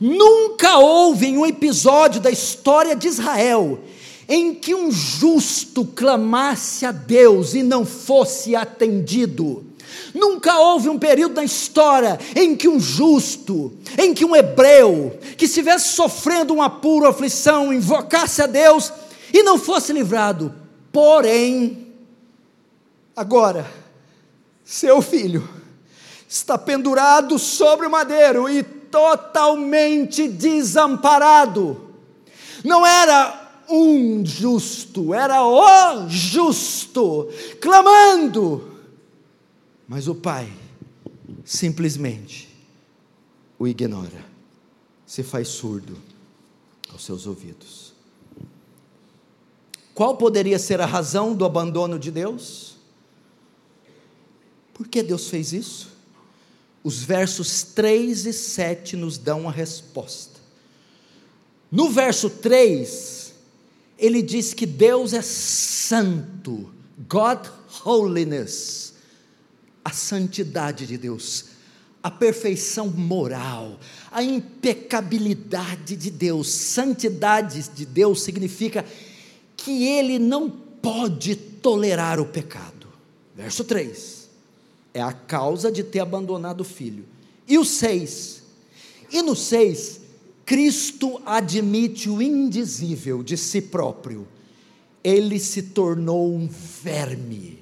nunca 0.01 0.79
houve 0.79 1.27
um 1.37 1.45
episódio 1.45 2.19
da 2.19 2.31
história 2.31 2.95
de 2.95 3.07
Israel 3.07 3.79
em 4.27 4.55
que 4.55 4.73
um 4.73 4.91
justo 4.91 5.85
clamasse 5.85 6.83
a 6.83 6.91
Deus 6.91 7.53
e 7.53 7.61
não 7.61 7.85
fosse 7.85 8.55
atendido. 8.55 9.65
Nunca 10.13 10.59
houve 10.59 10.89
um 10.89 10.97
período 10.97 11.35
na 11.35 11.43
história 11.43 12.19
em 12.35 12.55
que 12.55 12.67
um 12.67 12.79
justo, 12.79 13.71
em 13.99 14.15
que 14.15 14.25
um 14.25 14.35
hebreu, 14.35 15.19
que 15.37 15.45
estivesse 15.45 15.89
sofrendo 15.89 16.55
uma 16.55 16.69
pura 16.69 17.09
aflição, 17.09 17.71
invocasse 17.71 18.41
a 18.41 18.47
Deus 18.47 18.91
e 19.31 19.43
não 19.43 19.59
fosse 19.59 19.93
livrado. 19.93 20.53
Porém, 20.91 21.87
agora, 23.15 23.65
seu 24.69 25.01
filho 25.01 25.49
está 26.27 26.55
pendurado 26.55 27.39
sobre 27.39 27.87
o 27.87 27.89
madeiro 27.89 28.47
e 28.47 28.61
totalmente 28.61 30.27
desamparado. 30.27 31.89
Não 32.63 32.85
era 32.85 33.63
um 33.67 34.23
justo, 34.23 35.11
era 35.11 35.43
o 35.43 36.07
justo, 36.07 37.29
clamando. 37.59 38.77
Mas 39.87 40.07
o 40.07 40.13
pai 40.13 40.53
simplesmente 41.43 42.47
o 43.57 43.67
ignora, 43.67 44.23
se 45.03 45.23
faz 45.23 45.47
surdo 45.47 45.97
aos 46.91 47.03
seus 47.03 47.25
ouvidos. 47.25 47.91
Qual 49.95 50.15
poderia 50.15 50.59
ser 50.59 50.79
a 50.79 50.85
razão 50.85 51.33
do 51.33 51.43
abandono 51.43 51.97
de 51.97 52.11
Deus? 52.11 52.68
Por 54.79 54.87
que 54.87 55.03
Deus 55.03 55.27
fez 55.27 55.51
isso? 55.51 55.89
Os 56.81 57.03
versos 57.03 57.63
3 57.63 58.27
e 58.27 58.31
7 58.31 58.95
nos 58.95 59.17
dão 59.17 59.49
a 59.49 59.51
resposta. 59.51 60.39
No 61.69 61.89
verso 61.89 62.29
3, 62.29 63.33
ele 63.97 64.21
diz 64.21 64.53
que 64.53 64.65
Deus 64.65 65.11
é 65.11 65.21
santo, 65.21 66.71
God 67.09 67.45
holiness, 67.83 68.93
a 69.83 69.91
santidade 69.91 70.87
de 70.87 70.97
Deus, 70.97 71.47
a 72.01 72.09
perfeição 72.09 72.87
moral, 72.87 73.81
a 74.09 74.23
impecabilidade 74.23 75.97
de 75.97 76.09
Deus, 76.09 76.49
santidade 76.49 77.69
de 77.75 77.85
Deus 77.85 78.21
significa 78.21 78.85
que 79.57 79.85
Ele 79.85 80.17
não 80.17 80.49
pode 80.49 81.35
tolerar 81.35 82.17
o 82.21 82.25
pecado. 82.25 82.87
Verso 83.35 83.65
3: 83.65 84.18
é 84.93 85.01
a 85.01 85.13
causa 85.13 85.71
de 85.71 85.83
ter 85.83 85.99
abandonado 85.99 86.61
o 86.61 86.65
filho. 86.65 87.05
E 87.47 87.57
o 87.57 87.65
6: 87.65 88.43
e 89.11 89.21
no 89.21 89.35
6, 89.35 90.01
Cristo 90.45 91.21
admite 91.25 92.09
o 92.09 92.21
indizível 92.21 93.23
de 93.23 93.37
si 93.37 93.61
próprio, 93.61 94.27
ele 95.03 95.39
se 95.39 95.61
tornou 95.63 96.33
um 96.33 96.47
verme 96.47 97.59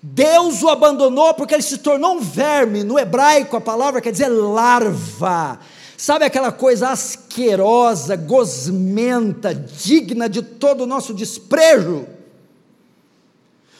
Deus 0.00 0.62
o 0.62 0.68
abandonou 0.68 1.34
porque 1.34 1.54
ele 1.54 1.62
se 1.62 1.78
tornou 1.78 2.14
um 2.16 2.20
verme. 2.20 2.84
No 2.84 2.98
hebraico, 2.98 3.56
a 3.56 3.60
palavra 3.60 4.00
quer 4.00 4.12
dizer 4.12 4.28
larva. 4.28 5.58
Sabe 5.96 6.24
aquela 6.24 6.52
coisa 6.52 6.90
asquerosa, 6.90 8.14
gosmenta, 8.14 9.52
digna 9.52 10.28
de 10.28 10.42
todo 10.42 10.82
o 10.82 10.86
nosso 10.86 11.12
desprezo? 11.12 12.06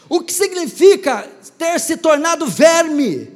O 0.08 0.22
que 0.22 0.32
significa 0.32 1.28
ter 1.58 1.78
se 1.78 1.96
tornado 1.96 2.46
verme? 2.46 3.30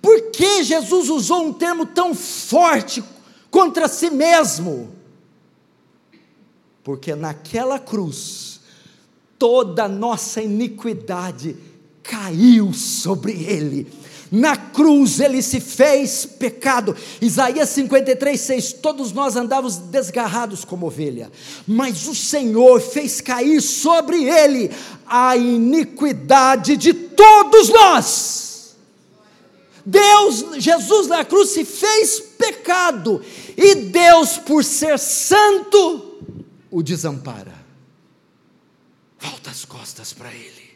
Por 0.00 0.30
que 0.30 0.64
Jesus 0.64 1.10
usou 1.10 1.46
um 1.46 1.52
termo 1.52 1.84
tão 1.84 2.14
forte 2.14 3.04
contra 3.50 3.86
si 3.86 4.08
mesmo? 4.08 4.94
Porque 6.82 7.14
naquela 7.14 7.78
cruz, 7.78 8.60
toda 9.38 9.86
nossa 9.86 10.40
iniquidade 10.40 11.56
caiu 12.02 12.72
sobre 12.72 13.32
ele. 13.44 13.86
Na 14.30 14.56
cruz 14.56 15.18
ele 15.18 15.42
se 15.42 15.60
fez 15.60 16.24
pecado. 16.24 16.96
Isaías 17.20 17.68
53, 17.70 18.40
6. 18.40 18.72
Todos 18.74 19.12
nós 19.12 19.34
andávamos 19.34 19.76
desgarrados 19.76 20.64
como 20.64 20.86
ovelha, 20.86 21.30
mas 21.66 22.06
o 22.06 22.14
Senhor 22.14 22.80
fez 22.80 23.20
cair 23.20 23.60
sobre 23.60 24.24
ele 24.24 24.70
a 25.06 25.36
iniquidade 25.36 26.76
de 26.76 26.94
todos 26.94 27.68
nós. 27.70 28.76
Deus, 29.84 30.44
Jesus 30.58 31.08
na 31.08 31.24
cruz 31.24 31.50
se 31.50 31.64
fez 31.64 32.20
pecado, 32.38 33.20
e 33.56 33.74
Deus, 33.74 34.38
por 34.38 34.62
ser 34.62 34.98
santo, 34.98 36.20
o 36.70 36.82
desampara. 36.82 37.54
Volta 39.18 39.50
as 39.50 39.64
costas 39.64 40.12
para 40.12 40.32
ele. 40.32 40.69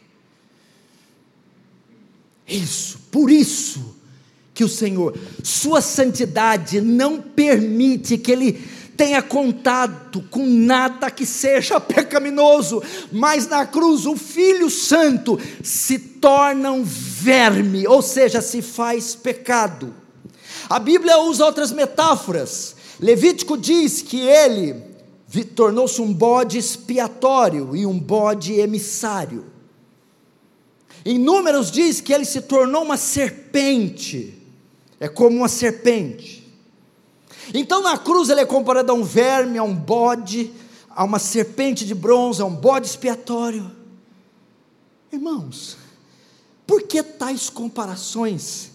Isso, 2.47 2.99
por 3.11 3.31
isso 3.31 3.95
que 4.53 4.63
o 4.63 4.69
Senhor, 4.69 5.17
Sua 5.43 5.81
santidade 5.81 6.79
não 6.79 7.21
permite 7.21 8.17
que 8.17 8.31
Ele 8.31 8.53
tenha 8.95 9.21
contato 9.21 10.23
com 10.31 10.45
nada 10.45 11.11
que 11.11 11.25
seja 11.25 11.79
pecaminoso, 11.81 12.81
mas 13.11 13.47
na 13.47 13.65
cruz 13.65 14.05
o 14.05 14.15
Filho 14.15 14.69
Santo 14.69 15.39
se 15.61 15.99
torna 15.99 16.71
um 16.71 16.83
verme, 16.83 17.85
ou 17.87 18.01
seja, 18.01 18.41
se 18.41 18.61
faz 18.61 19.15
pecado. 19.15 19.93
A 20.69 20.79
Bíblia 20.79 21.19
usa 21.19 21.45
outras 21.45 21.71
metáforas. 21.71 22.75
Levítico 22.99 23.57
diz 23.57 24.01
que 24.01 24.21
ele 24.21 24.95
tornou-se 25.43 26.01
um 26.01 26.13
bode 26.13 26.57
expiatório 26.57 27.75
e 27.75 27.85
um 27.85 27.99
bode 27.99 28.53
emissário. 28.53 29.54
Em 31.05 31.19
Números 31.19 31.69
diz 31.69 32.01
que 32.01 32.11
ele 32.11 32.25
se 32.25 32.41
tornou 32.41 32.83
uma 32.83 32.97
serpente, 32.97 34.41
é 34.99 35.07
como 35.07 35.37
uma 35.37 35.47
serpente. 35.47 36.51
Então 37.53 37.83
na 37.83 37.95
cruz 37.95 38.29
ele 38.29 38.41
é 38.41 38.45
comparado 38.45 38.91
a 38.91 38.95
um 38.95 39.03
verme, 39.03 39.59
a 39.59 39.63
um 39.63 39.75
bode, 39.75 40.51
a 40.89 41.03
uma 41.03 41.19
serpente 41.19 41.85
de 41.85 41.93
bronze, 41.93 42.41
a 42.41 42.45
um 42.45 42.55
bode 42.55 42.87
expiatório. 42.87 43.71
Irmãos, 45.13 45.77
por 46.65 46.81
que 46.81 47.03
tais 47.03 47.51
comparações 47.51 48.71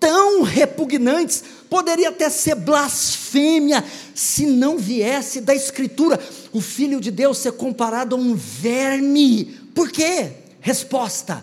tão 0.00 0.42
repugnantes? 0.42 1.44
Poderia 1.68 2.08
até 2.08 2.30
ser 2.30 2.54
blasfêmia 2.54 3.84
se 4.14 4.46
não 4.46 4.78
viesse 4.78 5.42
da 5.42 5.54
Escritura 5.54 6.18
o 6.50 6.62
Filho 6.62 6.98
de 6.98 7.10
Deus 7.10 7.36
ser 7.36 7.52
comparado 7.52 8.16
a 8.16 8.18
um 8.18 8.34
verme. 8.34 9.44
Por 9.74 9.90
quê? 9.90 10.47
Resposta: 10.68 11.42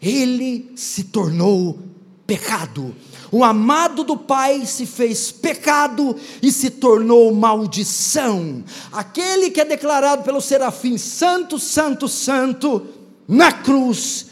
Ele 0.00 0.72
se 0.74 1.04
tornou 1.04 1.78
pecado. 2.26 2.96
O 3.30 3.44
amado 3.44 4.02
do 4.02 4.16
Pai 4.16 4.64
se 4.64 4.86
fez 4.86 5.30
pecado 5.30 6.16
e 6.40 6.50
se 6.50 6.70
tornou 6.70 7.34
maldição. 7.34 8.64
Aquele 8.90 9.50
que 9.50 9.60
é 9.60 9.64
declarado 9.66 10.22
pelo 10.22 10.40
serafim 10.40 10.96
santo, 10.96 11.58
santo, 11.58 12.08
santo, 12.08 12.86
na 13.28 13.52
cruz 13.52 14.28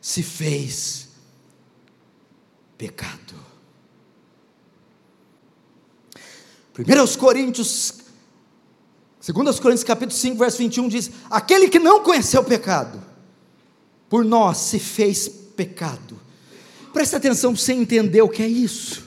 se 0.00 0.22
fez 0.22 1.08
pecado. 2.78 3.34
1 6.78 7.18
Coríntios, 7.18 7.94
2 9.26 9.58
Coríntios 9.58 9.84
capítulo 9.84 10.16
5, 10.16 10.36
verso 10.36 10.58
21 10.58 10.88
diz: 10.88 11.10
Aquele 11.28 11.68
que 11.68 11.80
não 11.80 12.04
conheceu 12.04 12.40
o 12.40 12.44
pecado, 12.44 13.09
por 14.10 14.24
nós 14.24 14.58
se 14.58 14.80
fez 14.80 15.28
pecado. 15.28 16.18
Presta 16.92 17.16
atenção 17.16 17.54
para 17.54 17.62
você 17.62 17.72
entender 17.72 18.20
o 18.20 18.28
que 18.28 18.42
é 18.42 18.48
isso. 18.48 19.04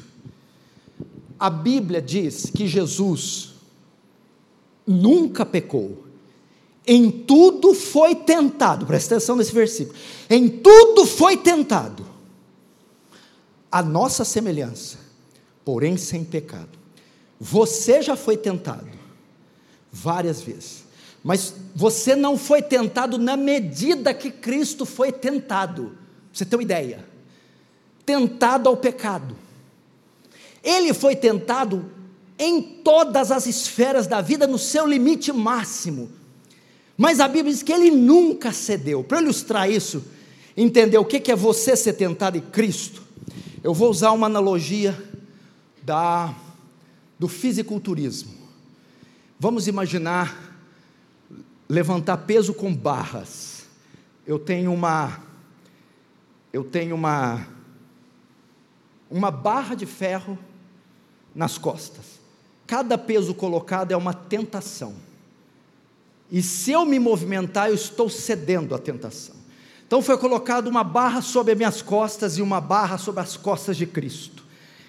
A 1.38 1.50
Bíblia 1.50 2.02
diz 2.02 2.50
que 2.50 2.66
Jesus 2.66 3.50
nunca 4.88 5.46
pecou, 5.46 6.06
em 6.88 7.10
tudo 7.12 7.74
foi 7.74 8.16
tentado, 8.16 8.86
presta 8.86 9.16
atenção 9.16 9.36
nesse 9.36 9.54
versículo, 9.54 9.98
em 10.30 10.48
tudo 10.48 11.06
foi 11.06 11.38
tentado, 11.38 12.06
a 13.72 13.82
nossa 13.82 14.24
semelhança, 14.24 14.98
porém 15.66 15.98
sem 15.98 16.24
pecado. 16.24 16.78
Você 17.40 18.02
já 18.02 18.16
foi 18.16 18.38
tentado 18.38 18.88
várias 19.92 20.42
vezes. 20.42 20.83
Mas 21.24 21.56
você 21.74 22.16
não 22.16 22.38
foi 22.38 22.62
tentado 22.62 23.18
na 23.18 23.38
medida 23.38 24.14
que 24.14 24.30
Cristo 24.30 24.86
foi 24.86 25.12
tentado. 25.12 25.98
Você 26.32 26.44
ter 26.44 26.58
uma 26.58 26.64
ideia. 26.64 27.06
Tentado 28.06 28.68
ao 28.68 28.76
pecado. 28.76 29.36
Ele 30.62 30.94
foi 30.94 31.16
tentado 31.16 31.90
em 32.38 32.62
todas 32.62 33.32
as 33.32 33.46
esferas 33.46 34.06
da 34.06 34.20
vida, 34.20 34.46
no 34.46 34.58
seu 34.58 34.86
limite 34.86 35.32
máximo. 35.32 36.12
Mas 36.98 37.20
a 37.20 37.28
Bíblia 37.28 37.54
diz 37.54 37.64
que 37.64 37.72
ele 37.72 37.90
nunca 37.90 38.52
cedeu. 38.52 39.04
Para 39.04 39.22
ilustrar 39.22 39.70
isso, 39.70 40.04
entender 40.58 40.98
o 40.98 41.06
que 41.06 41.32
é 41.32 41.36
você 41.36 41.76
ser 41.76 41.94
tentado 41.94 42.38
em 42.38 42.42
Cristo, 42.42 43.02
eu 43.64 43.74
vou 43.74 43.90
usar 43.90 44.12
uma 44.12 44.28
analogia 44.28 44.98
da, 45.82 46.36
do 47.18 47.30
fisiculturismo. 47.30 48.34
Vamos 49.40 49.68
imaginar 49.68 50.53
levantar 51.68 52.18
peso 52.18 52.54
com 52.54 52.74
barras. 52.74 53.66
Eu 54.26 54.40
tenho 54.40 54.74
uma 54.74 55.20
eu 56.52 56.64
tenho 56.64 56.96
uma 56.96 57.48
uma 59.10 59.30
barra 59.32 59.76
de 59.76 59.86
ferro 59.86 60.38
nas 61.36 61.58
costas. 61.58 62.20
Cada 62.66 62.98
peso 62.98 63.34
colocado 63.34 63.92
é 63.92 63.98
uma 63.98 64.14
tentação. 64.14 64.96
E 66.32 66.42
se 66.42 66.72
eu 66.72 66.86
me 66.86 66.98
movimentar, 66.98 67.70
eu 67.70 67.76
estou 67.76 68.10
cedendo 68.10 68.74
à 68.74 68.80
tentação. 68.80 69.36
Então 69.86 70.02
foi 70.02 70.18
colocado 70.18 70.68
uma 70.68 70.84
barra 70.84 71.22
sobre 71.22 71.52
as 71.52 71.58
minhas 71.58 71.82
costas 71.82 72.38
e 72.38 72.42
uma 72.42 72.60
barra 72.60 72.98
sobre 72.98 73.22
as 73.22 73.38
costas 73.38 73.78
de 73.78 73.86
Cristo. 73.86 74.44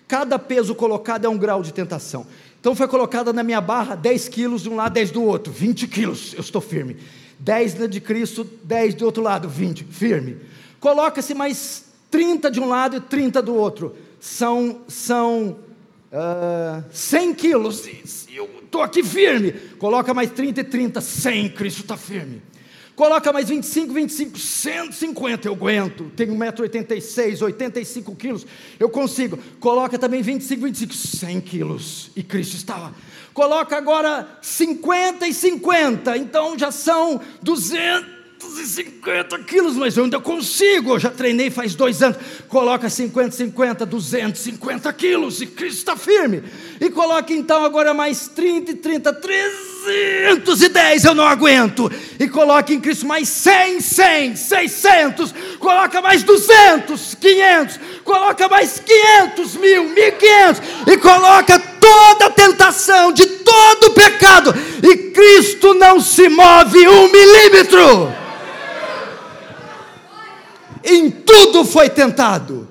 Cada 0.08 0.38
peso 0.38 0.74
colocado 0.74 1.26
é 1.26 1.28
um 1.28 1.36
grau 1.36 1.62
de 1.62 1.72
tentação. 1.72 2.26
Então 2.64 2.74
foi 2.74 2.88
colocada 2.88 3.30
na 3.30 3.42
minha 3.42 3.60
barra 3.60 3.94
10 3.94 4.26
quilos 4.30 4.62
de 4.62 4.70
um 4.70 4.76
lado, 4.76 4.94
10 4.94 5.10
do 5.10 5.22
outro, 5.22 5.52
20 5.52 5.86
quilos, 5.86 6.32
eu 6.32 6.40
estou 6.40 6.62
firme. 6.62 6.96
10 7.38 7.90
de 7.90 8.00
Cristo, 8.00 8.42
10 8.62 8.94
do 8.94 9.04
outro 9.04 9.22
lado, 9.22 9.50
20, 9.50 9.84
firme. 9.84 10.38
Coloca-se 10.80 11.34
mais 11.34 11.84
30 12.10 12.50
de 12.50 12.60
um 12.60 12.66
lado 12.66 12.96
e 12.96 13.00
30 13.02 13.42
do 13.42 13.54
outro. 13.54 13.94
São, 14.18 14.80
são 14.88 15.58
uh, 16.10 16.82
100 16.90 17.34
quilos, 17.34 17.86
eu 18.34 18.48
estou 18.64 18.80
aqui 18.80 19.02
firme. 19.02 19.52
Coloca 19.76 20.14
mais 20.14 20.30
30 20.30 20.62
e 20.62 20.64
30, 20.64 21.02
100, 21.02 21.50
Cristo 21.50 21.82
está 21.82 21.98
firme. 21.98 22.40
Coloca 22.96 23.32
mais 23.32 23.48
25, 23.48 23.92
25, 23.92 24.38
150, 24.38 25.48
eu 25.48 25.54
aguento. 25.54 26.12
Tenho 26.14 26.32
1,86m, 26.34 27.42
85 27.42 28.14
quilos, 28.14 28.46
eu 28.78 28.88
consigo. 28.88 29.36
Coloca 29.58 29.98
também 29.98 30.22
25, 30.22 30.62
25, 30.62 30.94
100 30.94 31.40
quilos. 31.40 32.10
E 32.14 32.22
Cristo 32.22 32.54
está 32.54 32.76
lá. 32.76 32.94
Coloca 33.32 33.76
agora 33.76 34.38
50 34.40 35.26
e 35.26 35.34
50, 35.34 36.16
então 36.16 36.56
já 36.56 36.70
são 36.70 37.20
200. 37.42 38.13
250 38.40 39.38
quilos, 39.40 39.76
mas 39.76 39.96
eu 39.96 40.04
ainda 40.04 40.20
consigo. 40.20 40.94
Eu 40.94 40.98
já 40.98 41.10
treinei 41.10 41.50
faz 41.50 41.74
dois 41.74 42.02
anos. 42.02 42.18
Coloca 42.48 42.88
50, 42.88 43.30
50, 43.32 43.86
250 43.86 44.92
quilos 44.92 45.40
e 45.40 45.46
Cristo 45.46 45.78
está 45.78 45.96
firme. 45.96 46.42
E 46.80 46.90
coloca 46.90 47.32
então 47.32 47.64
agora 47.64 47.94
mais 47.94 48.28
30, 48.28 48.76
30, 48.76 49.12
310. 49.12 51.04
Eu 51.04 51.14
não 51.14 51.24
aguento. 51.24 51.90
E 52.18 52.28
coloca 52.28 52.72
em 52.72 52.80
Cristo 52.80 53.06
mais 53.06 53.28
100, 53.28 53.80
100, 53.80 54.36
600. 54.36 55.34
Coloca 55.58 56.00
mais 56.00 56.22
200, 56.22 57.14
500. 57.14 57.80
Coloca 58.04 58.48
mais 58.48 58.80
500 58.80 59.56
mil, 59.56 59.88
1500. 59.90 60.62
E 60.92 60.96
coloca 60.98 61.58
toda 61.58 62.26
a 62.26 62.30
tentação 62.30 63.12
de 63.12 63.26
todo 63.26 63.84
o 63.88 63.90
pecado. 63.92 64.54
E 64.82 64.96
Cristo 65.10 65.74
não 65.74 66.00
se 66.00 66.28
move 66.28 66.88
um 66.88 67.10
milímetro 67.10 68.23
em 70.84 71.10
tudo 71.10 71.64
foi 71.64 71.88
tentado, 71.88 72.68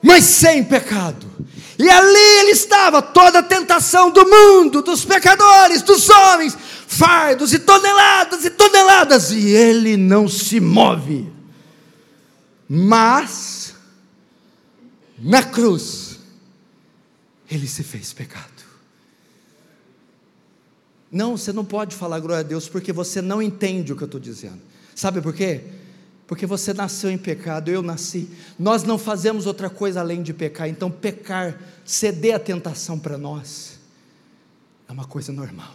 mas 0.00 0.24
sem 0.24 0.62
pecado. 0.62 1.26
E 1.78 1.88
ali 1.88 2.40
ele 2.40 2.50
estava, 2.52 3.02
toda 3.02 3.40
a 3.40 3.42
tentação 3.42 4.10
do 4.10 4.24
mundo, 4.24 4.82
dos 4.82 5.04
pecadores, 5.04 5.82
dos 5.82 6.08
homens, 6.08 6.56
fardos 6.86 7.52
e 7.52 7.58
toneladas 7.58 8.44
e 8.44 8.50
toneladas, 8.50 9.30
e 9.30 9.48
ele 9.48 9.96
não 9.96 10.28
se 10.28 10.58
move. 10.60 11.30
Mas, 12.68 13.74
na 15.18 15.42
cruz, 15.42 16.18
ele 17.50 17.66
se 17.66 17.82
fez 17.82 18.12
pecado. 18.12 18.58
Não, 21.10 21.36
você 21.36 21.52
não 21.52 21.64
pode 21.64 21.96
falar 21.96 22.20
glória 22.20 22.40
a 22.40 22.46
Deus 22.46 22.68
porque 22.68 22.92
você 22.92 23.22
não 23.22 23.40
entende 23.40 23.92
o 23.92 23.96
que 23.96 24.02
eu 24.02 24.06
estou 24.06 24.20
dizendo. 24.20 24.60
Sabe 24.94 25.22
por 25.22 25.32
quê? 25.32 25.64
Porque 26.28 26.44
você 26.44 26.74
nasceu 26.74 27.10
em 27.10 27.16
pecado, 27.16 27.70
eu 27.70 27.80
nasci. 27.80 28.28
Nós 28.58 28.84
não 28.84 28.98
fazemos 28.98 29.46
outra 29.46 29.70
coisa 29.70 30.00
além 30.00 30.22
de 30.22 30.34
pecar, 30.34 30.68
então 30.68 30.90
pecar, 30.90 31.58
ceder 31.86 32.34
a 32.34 32.38
tentação 32.38 32.98
para 32.98 33.16
nós, 33.16 33.78
é 34.86 34.92
uma 34.92 35.06
coisa 35.06 35.32
normal. 35.32 35.74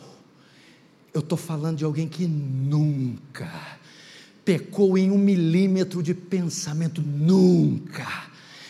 Eu 1.11 1.21
estou 1.21 1.39
falando 1.39 1.77
de 1.77 1.83
alguém 1.83 2.07
que 2.07 2.27
nunca 2.27 3.51
pecou 4.45 4.95
em 4.95 5.09
um 5.09 5.17
milímetro 5.17 6.03
de 6.03 6.13
pensamento, 6.13 7.01
nunca. 7.01 8.07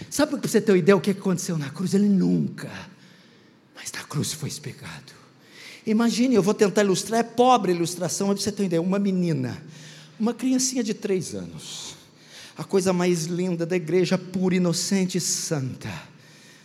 Sabe 0.10 0.38
para 0.38 0.48
você 0.48 0.62
ter 0.62 0.72
uma 0.72 0.78
ideia 0.78 0.96
o 0.96 1.02
que 1.02 1.12
aconteceu 1.12 1.58
na 1.58 1.69
cruz? 1.69 1.93
Ele 1.93 2.08
nunca, 2.08 2.72
mas 3.76 3.91
na 3.91 4.04
cruz 4.04 4.32
foi 4.32 4.50
pecado. 4.52 5.12
Imagine, 5.86 6.36
eu 6.36 6.43
vou 6.43 6.54
tentar 6.54 6.82
ilustrar, 6.82 7.19
é 7.19 7.24
pobre 7.24 7.74
a 7.74 7.76
ilustração, 7.76 8.28
mas 8.28 8.36
para 8.36 8.43
você 8.43 8.52
ter 8.54 8.62
uma 8.62 8.67
ideia, 8.67 8.82
uma 8.82 9.00
menina 9.00 9.62
uma 10.19 10.34
criancinha 10.34 10.84
de 10.84 10.93
três 10.93 11.34
anos, 11.34 11.95
a 12.58 12.63
coisa 12.63 12.93
mais 12.93 13.26
linda 13.26 13.65
da 13.65 13.76
igreja, 13.76 14.17
pura, 14.17 14.56
inocente 14.56 15.17
e 15.17 15.21
santa. 15.21 15.91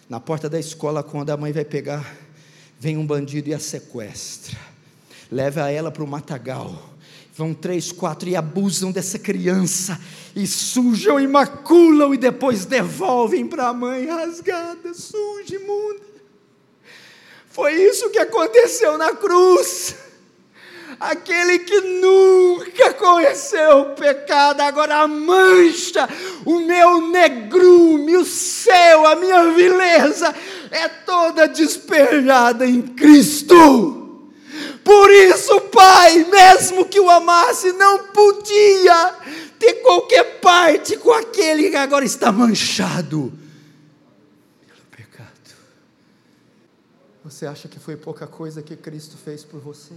Na 0.08 0.20
porta 0.20 0.48
da 0.48 0.58
escola, 0.58 1.02
quando 1.02 1.30
a 1.30 1.36
mãe 1.36 1.52
vai 1.52 1.64
pegar, 1.64 2.16
vem 2.78 2.96
um 2.96 3.06
bandido 3.06 3.48
e 3.48 3.54
a 3.54 3.58
sequestra, 3.58 4.56
leva 5.30 5.70
ela 5.70 5.90
para 5.90 6.04
o 6.04 6.06
matagal. 6.06 6.94
Vão 7.34 7.54
três, 7.54 7.92
quatro 7.92 8.28
e 8.28 8.34
abusam 8.34 8.90
dessa 8.90 9.18
criança, 9.18 10.00
e 10.34 10.46
sujam 10.46 11.20
e 11.20 11.26
maculam, 11.26 12.12
e 12.12 12.18
depois 12.18 12.64
devolvem 12.64 13.46
para 13.46 13.68
a 13.68 13.74
mãe 13.74 14.06
rasgada, 14.06 14.92
suja, 14.92 15.54
imunda. 15.54 16.08
Foi 17.48 17.72
isso 17.74 18.10
que 18.10 18.18
aconteceu 18.18 18.98
na 18.98 19.14
cruz 19.14 19.94
aquele 20.98 21.60
que 21.60 21.80
nunca 21.80 22.94
conheceu 22.94 23.80
o 23.80 23.94
pecado, 23.94 24.60
agora 24.60 25.06
mancha 25.06 26.08
o 26.44 26.60
meu 26.60 27.00
negrume, 27.08 28.16
o 28.16 28.24
céu, 28.24 29.06
a 29.06 29.16
minha 29.16 29.52
vileza, 29.52 30.34
é 30.70 30.88
toda 30.88 31.48
despejada 31.48 32.66
em 32.66 32.82
Cristo. 32.82 34.06
Por 34.82 35.10
isso, 35.10 35.60
Pai, 35.62 36.24
mesmo 36.24 36.86
que 36.86 36.98
o 36.98 37.10
amasse, 37.10 37.72
não 37.72 38.04
podia 38.04 39.14
ter 39.58 39.74
qualquer 39.82 40.40
parte 40.40 40.96
com 40.96 41.12
aquele 41.12 41.70
que 41.70 41.76
agora 41.76 42.04
está 42.04 42.32
manchado 42.32 43.32
pelo 44.66 44.80
pecado. 44.90 45.28
Você 47.24 47.46
acha 47.46 47.68
que 47.68 47.78
foi 47.78 47.96
pouca 47.96 48.26
coisa 48.26 48.62
que 48.62 48.76
Cristo 48.76 49.16
fez 49.18 49.44
por 49.44 49.60
você? 49.60 49.92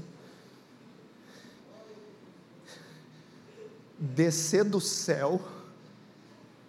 Descer 4.02 4.64
do 4.64 4.82
céu 4.82 5.40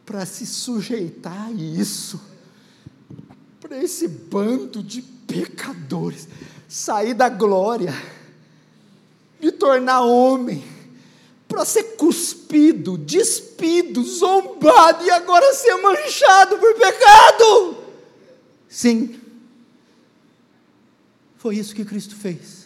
para 0.05 0.27
se 0.27 0.45
sujeitar 0.45 1.49
a 1.49 1.51
isso, 1.51 2.21
para 3.59 3.83
esse 3.83 4.07
bando 4.07 4.83
de 4.83 5.01
pecadores, 5.01 6.29
sair 6.69 7.15
da 7.15 7.31
glória, 7.31 7.95
me 9.41 9.51
tornar 9.51 10.03
homem, 10.03 10.63
para 11.49 11.65
ser 11.65 11.97
cuspido, 11.97 12.99
despido, 12.99 14.05
zombado 14.05 15.05
e 15.05 15.11
agora 15.11 15.55
ser 15.55 15.77
manchado 15.77 16.59
por 16.59 16.75
pecado. 16.75 17.77
Sim, 18.69 19.21
foi 21.37 21.57
isso 21.57 21.75
que 21.75 21.85
Cristo 21.85 22.15
fez. 22.15 22.62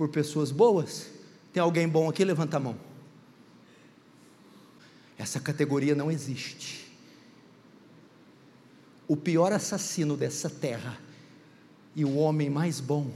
Por 0.00 0.08
pessoas 0.08 0.50
boas? 0.50 1.10
Tem 1.52 1.62
alguém 1.62 1.86
bom 1.86 2.08
aqui? 2.08 2.24
Levanta 2.24 2.56
a 2.56 2.60
mão. 2.60 2.74
Essa 5.18 5.38
categoria 5.38 5.94
não 5.94 6.10
existe. 6.10 6.90
O 9.06 9.14
pior 9.14 9.52
assassino 9.52 10.16
dessa 10.16 10.48
terra 10.48 10.98
e 11.94 12.02
o 12.02 12.16
homem 12.16 12.48
mais 12.48 12.80
bom 12.80 13.10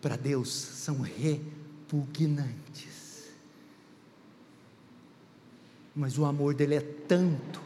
para 0.00 0.16
Deus 0.16 0.50
são 0.50 1.02
repugnantes. 1.02 2.48
Mas 5.94 6.16
o 6.16 6.24
amor 6.24 6.54
dele 6.54 6.76
é 6.76 6.80
tanto. 6.80 7.60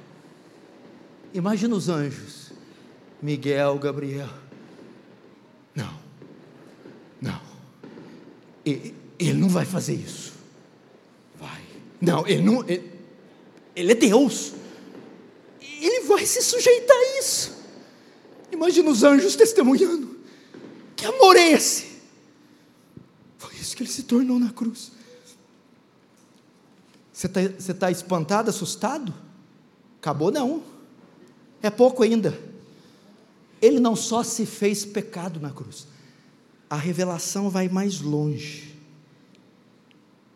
Imagina 1.32 1.76
os 1.76 1.88
anjos, 1.88 2.50
Miguel, 3.22 3.78
Gabriel. 3.78 4.34
Não, 5.76 5.96
não 7.22 7.54
ele 8.64 9.34
não 9.34 9.48
vai 9.48 9.64
fazer 9.64 9.94
isso. 9.94 10.32
Vai. 11.38 11.62
Não, 12.00 12.26
ele 12.26 12.42
não. 12.42 12.66
Ele, 12.68 12.90
ele 13.74 13.92
é 13.92 13.94
Deus. 13.94 14.52
Ele 15.60 16.00
vai 16.06 16.24
se 16.24 16.42
sujeitar 16.42 16.96
a 16.96 17.18
isso. 17.18 17.52
Imagina 18.50 18.90
os 18.90 19.02
anjos 19.02 19.36
testemunhando. 19.36 20.16
Que 20.96 21.04
amor 21.04 21.36
é 21.36 21.50
esse? 21.50 21.98
Foi 23.36 23.54
isso 23.54 23.76
que 23.76 23.82
ele 23.82 23.90
se 23.90 24.04
tornou 24.04 24.38
na 24.38 24.50
cruz. 24.50 24.92
Você 27.12 27.26
está 27.26 27.40
você 27.42 27.74
tá 27.74 27.90
espantado, 27.90 28.50
assustado? 28.50 29.14
Acabou 30.00 30.30
não. 30.30 30.62
É 31.62 31.70
pouco 31.70 32.02
ainda. 32.02 32.38
Ele 33.60 33.80
não 33.80 33.96
só 33.96 34.22
se 34.22 34.44
fez 34.44 34.84
pecado 34.84 35.40
na 35.40 35.50
cruz, 35.50 35.86
a 36.74 36.76
revelação 36.76 37.48
vai 37.48 37.68
mais 37.68 38.00
longe. 38.00 38.74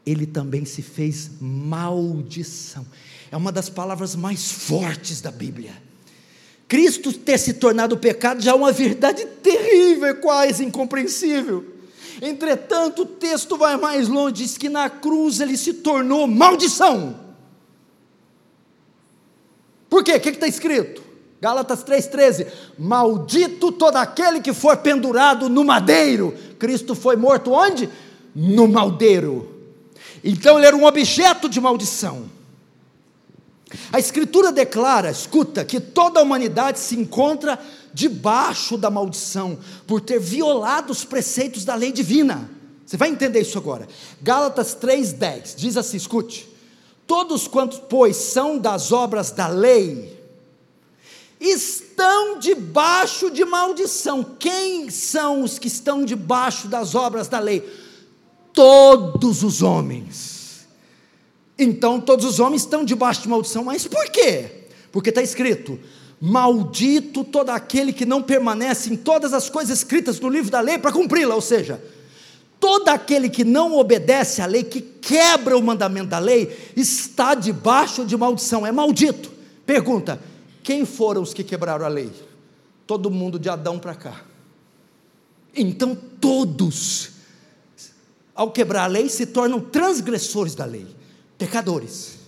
Ele 0.06 0.24
também 0.24 0.64
se 0.64 0.82
fez 0.82 1.32
maldição. 1.40 2.86
É 3.28 3.36
uma 3.36 3.50
das 3.50 3.68
palavras 3.68 4.14
mais 4.14 4.52
fortes 4.52 5.20
da 5.20 5.32
Bíblia. 5.32 5.72
Cristo 6.68 7.12
ter 7.12 7.38
se 7.38 7.54
tornado 7.54 7.98
pecado 7.98 8.40
já 8.40 8.52
é 8.52 8.54
uma 8.54 8.70
verdade 8.70 9.26
terrível, 9.42 10.14
quase 10.20 10.64
incompreensível. 10.64 11.74
Entretanto, 12.22 13.02
o 13.02 13.06
texto 13.06 13.56
vai 13.56 13.76
mais 13.76 14.06
longe, 14.06 14.44
diz 14.44 14.56
que 14.56 14.68
na 14.68 14.88
cruz 14.88 15.40
ele 15.40 15.56
se 15.56 15.74
tornou 15.74 16.24
maldição. 16.28 17.18
Por 19.90 20.04
quê? 20.04 20.14
O 20.14 20.20
que 20.20 20.28
está 20.28 20.46
escrito? 20.46 21.02
Gálatas 21.40 21.84
3,13: 21.84 22.46
Maldito 22.78 23.70
todo 23.72 23.96
aquele 23.96 24.40
que 24.40 24.52
for 24.52 24.76
pendurado 24.78 25.48
no 25.48 25.64
madeiro. 25.64 26.34
Cristo 26.58 26.94
foi 26.94 27.16
morto 27.16 27.52
onde? 27.52 27.88
No 28.34 28.66
madeiro. 28.66 29.54
Então 30.22 30.58
ele 30.58 30.66
era 30.66 30.76
um 30.76 30.84
objeto 30.84 31.48
de 31.48 31.60
maldição. 31.60 32.24
A 33.92 33.98
Escritura 33.98 34.50
declara, 34.50 35.10
escuta, 35.10 35.64
que 35.64 35.78
toda 35.78 36.20
a 36.20 36.22
humanidade 36.22 36.78
se 36.78 36.96
encontra 36.96 37.58
debaixo 37.92 38.76
da 38.76 38.90
maldição, 38.90 39.58
por 39.86 40.00
ter 40.00 40.18
violado 40.18 40.92
os 40.92 41.04
preceitos 41.04 41.64
da 41.64 41.74
lei 41.74 41.92
divina. 41.92 42.50
Você 42.84 42.96
vai 42.96 43.10
entender 43.10 43.40
isso 43.40 43.58
agora. 43.58 43.86
Gálatas 44.22 44.74
3,10 44.74 45.54
diz 45.56 45.76
assim: 45.76 45.96
escute. 45.96 46.48
Todos 47.06 47.46
quantos, 47.46 47.78
pois, 47.78 48.16
são 48.16 48.58
das 48.58 48.92
obras 48.92 49.30
da 49.30 49.48
lei, 49.48 50.17
estão 51.40 52.38
debaixo 52.38 53.30
de 53.30 53.44
maldição. 53.44 54.24
Quem 54.38 54.90
são 54.90 55.42
os 55.42 55.58
que 55.58 55.68
estão 55.68 56.04
debaixo 56.04 56.68
das 56.68 56.94
obras 56.94 57.28
da 57.28 57.38
lei? 57.38 57.64
todos 58.58 59.44
os 59.44 59.62
homens. 59.62 60.66
Então 61.56 62.00
todos 62.00 62.24
os 62.24 62.40
homens 62.40 62.62
estão 62.62 62.84
debaixo 62.84 63.22
de 63.22 63.28
maldição, 63.28 63.62
mas 63.62 63.86
por 63.86 64.10
quê? 64.10 64.50
Porque 64.90 65.10
está 65.10 65.22
escrito: 65.22 65.78
Maldito 66.20 67.22
todo 67.22 67.50
aquele 67.50 67.92
que 67.92 68.04
não 68.04 68.20
permanece 68.20 68.92
em 68.92 68.96
todas 68.96 69.32
as 69.32 69.48
coisas 69.48 69.78
escritas 69.78 70.18
no 70.18 70.28
livro 70.28 70.50
da 70.50 70.60
lei 70.60 70.76
para 70.76 70.90
cumpri-la, 70.90 71.36
ou 71.36 71.40
seja, 71.40 71.80
todo 72.58 72.88
aquele 72.88 73.28
que 73.28 73.44
não 73.44 73.76
obedece 73.76 74.42
à 74.42 74.46
lei, 74.46 74.64
que 74.64 74.80
quebra 74.80 75.56
o 75.56 75.62
mandamento 75.62 76.08
da 76.08 76.18
lei, 76.18 76.72
está 76.76 77.36
debaixo 77.36 78.04
de 78.04 78.16
maldição, 78.16 78.66
é 78.66 78.72
maldito. 78.72 79.30
Pergunta: 79.64 80.20
quem 80.62 80.84
foram 80.84 81.22
os 81.22 81.32
que 81.32 81.44
quebraram 81.44 81.84
a 81.84 81.88
lei? 81.88 82.12
Todo 82.86 83.10
mundo 83.10 83.38
de 83.38 83.48
Adão 83.48 83.78
para 83.78 83.94
cá. 83.94 84.22
Então 85.54 85.94
todos, 85.94 87.10
ao 88.34 88.50
quebrar 88.50 88.84
a 88.84 88.86
lei, 88.86 89.08
se 89.08 89.26
tornam 89.26 89.60
transgressores 89.60 90.54
da 90.54 90.64
lei, 90.64 90.86
pecadores. 91.36 92.18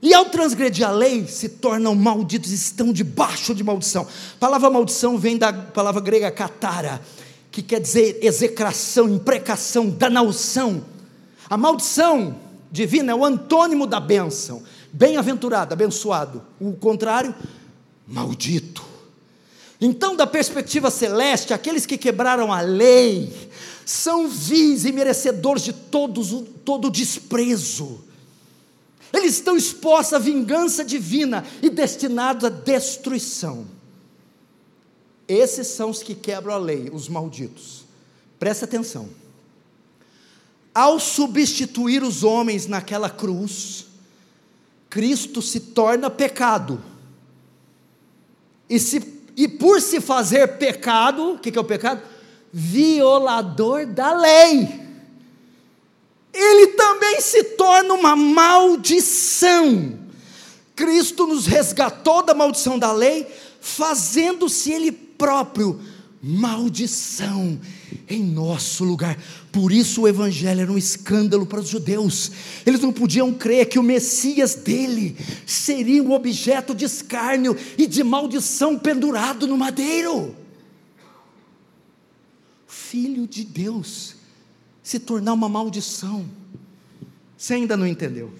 E 0.00 0.14
ao 0.14 0.26
transgredir 0.26 0.86
a 0.86 0.92
lei, 0.92 1.26
se 1.26 1.48
tornam 1.48 1.94
malditos, 1.94 2.52
estão 2.52 2.92
debaixo 2.92 3.54
de 3.54 3.64
maldição. 3.64 4.02
A 4.04 4.38
palavra 4.38 4.70
maldição 4.70 5.18
vem 5.18 5.36
da 5.36 5.52
palavra 5.52 6.00
grega 6.00 6.30
katara, 6.30 7.02
que 7.50 7.62
quer 7.62 7.80
dizer 7.80 8.18
execração, 8.22 9.08
imprecação, 9.08 9.90
danação. 9.90 10.84
A 11.50 11.56
maldição 11.56 12.36
divina 12.70 13.12
é 13.12 13.14
o 13.14 13.24
antônimo 13.24 13.86
da 13.86 13.98
bênção. 13.98 14.62
Bem-aventurado, 14.92 15.72
abençoado. 15.72 16.42
O 16.60 16.72
contrário, 16.72 17.34
maldito. 18.06 18.84
Então, 19.80 20.16
da 20.16 20.26
perspectiva 20.26 20.90
celeste, 20.90 21.54
aqueles 21.54 21.86
que 21.86 21.96
quebraram 21.96 22.52
a 22.52 22.60
lei 22.60 23.32
são 23.84 24.28
vis 24.28 24.84
e 24.84 24.92
merecedores 24.92 25.62
de 25.62 25.72
todos, 25.72 26.44
todo 26.64 26.88
o 26.88 26.90
desprezo. 26.90 28.04
Eles 29.12 29.34
estão 29.34 29.56
expostos 29.56 30.14
à 30.14 30.18
vingança 30.18 30.84
divina 30.84 31.44
e 31.62 31.70
destinados 31.70 32.44
à 32.44 32.48
destruição. 32.48 33.66
Esses 35.26 35.68
são 35.68 35.90
os 35.90 36.02
que 36.02 36.14
quebram 36.14 36.54
a 36.54 36.58
lei, 36.58 36.90
os 36.92 37.08
malditos. 37.08 37.84
Presta 38.38 38.64
atenção. 38.64 39.08
Ao 40.74 40.98
substituir 40.98 42.02
os 42.02 42.22
homens 42.22 42.66
naquela 42.66 43.10
cruz, 43.10 43.86
Cristo 44.88 45.42
se 45.42 45.60
torna 45.60 46.08
pecado. 46.10 46.82
E, 48.68 48.78
se, 48.78 49.02
e 49.36 49.48
por 49.48 49.80
se 49.80 50.00
fazer 50.00 50.58
pecado, 50.58 51.32
o 51.34 51.38
que, 51.38 51.50
que 51.50 51.58
é 51.58 51.60
o 51.60 51.64
pecado? 51.64 52.02
Violador 52.52 53.86
da 53.86 54.14
lei 54.14 54.88
ele 56.38 56.68
também 56.68 57.20
se 57.20 57.42
torna 57.42 57.94
uma 57.94 58.14
maldição. 58.14 59.98
Cristo 60.76 61.26
nos 61.26 61.46
resgatou 61.46 62.22
da 62.22 62.32
maldição 62.32 62.78
da 62.78 62.92
lei, 62.92 63.26
fazendo-se 63.60 64.72
Ele 64.72 64.92
próprio 64.92 65.80
maldição 66.22 67.58
em 68.08 68.22
nosso 68.22 68.84
lugar. 68.84 69.18
Por 69.52 69.72
isso 69.72 70.02
o 70.02 70.08
Evangelho 70.08 70.60
era 70.60 70.72
um 70.72 70.78
escândalo 70.78 71.46
para 71.46 71.60
os 71.60 71.68
judeus. 71.68 72.30
Eles 72.64 72.80
não 72.80 72.92
podiam 72.92 73.32
crer 73.32 73.68
que 73.68 73.78
o 73.78 73.82
Messias 73.82 74.54
dele 74.54 75.16
seria 75.46 76.02
um 76.02 76.12
objeto 76.12 76.74
de 76.74 76.84
escárnio 76.84 77.56
e 77.76 77.86
de 77.86 78.02
maldição 78.02 78.78
pendurado 78.78 79.46
no 79.46 79.56
madeiro. 79.56 80.34
Filho 82.66 83.26
de 83.26 83.44
Deus 83.44 84.16
se 84.82 84.98
tornar 84.98 85.34
uma 85.34 85.48
maldição. 85.48 86.24
Você 87.36 87.54
ainda 87.54 87.76
não 87.76 87.86
entendeu? 87.86 88.32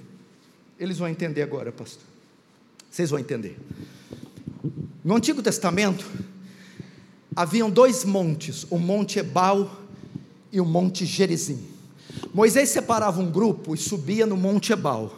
Eles 0.78 0.98
vão 0.98 1.08
entender 1.08 1.42
agora, 1.42 1.70
pastor. 1.70 2.04
Vocês 2.90 3.10
vão 3.10 3.18
entender. 3.18 3.58
No 5.04 5.14
Antigo 5.14 5.42
Testamento, 5.42 6.06
haviam 7.38 7.70
dois 7.70 8.04
montes, 8.04 8.66
o 8.68 8.80
Monte 8.80 9.20
Ebal 9.20 9.70
e 10.50 10.60
o 10.60 10.64
Monte 10.64 11.06
Gerizim. 11.06 11.60
Moisés 12.34 12.68
separava 12.68 13.20
um 13.20 13.30
grupo 13.30 13.76
e 13.76 13.78
subia 13.78 14.26
no 14.26 14.36
Monte 14.36 14.72
Ebal, 14.72 15.16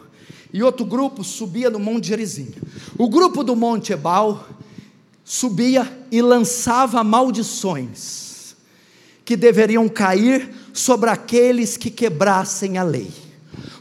e 0.53 0.61
outro 0.61 0.85
grupo 0.85 1.23
subia 1.23 1.67
no 1.67 1.79
Monte 1.79 2.09
Gerizim. 2.09 2.53
O 2.95 3.09
grupo 3.09 3.43
do 3.43 3.55
Monte 3.55 3.93
Ebal 3.93 4.47
subia 5.25 5.91
e 6.11 6.21
lançava 6.21 7.03
maldições 7.03 8.55
que 9.25 9.35
deveriam 9.35 9.89
cair 9.89 10.47
sobre 10.71 11.09
aqueles 11.09 11.75
que 11.75 11.89
quebrassem 11.89 12.77
a 12.77 12.83
lei. 12.83 13.09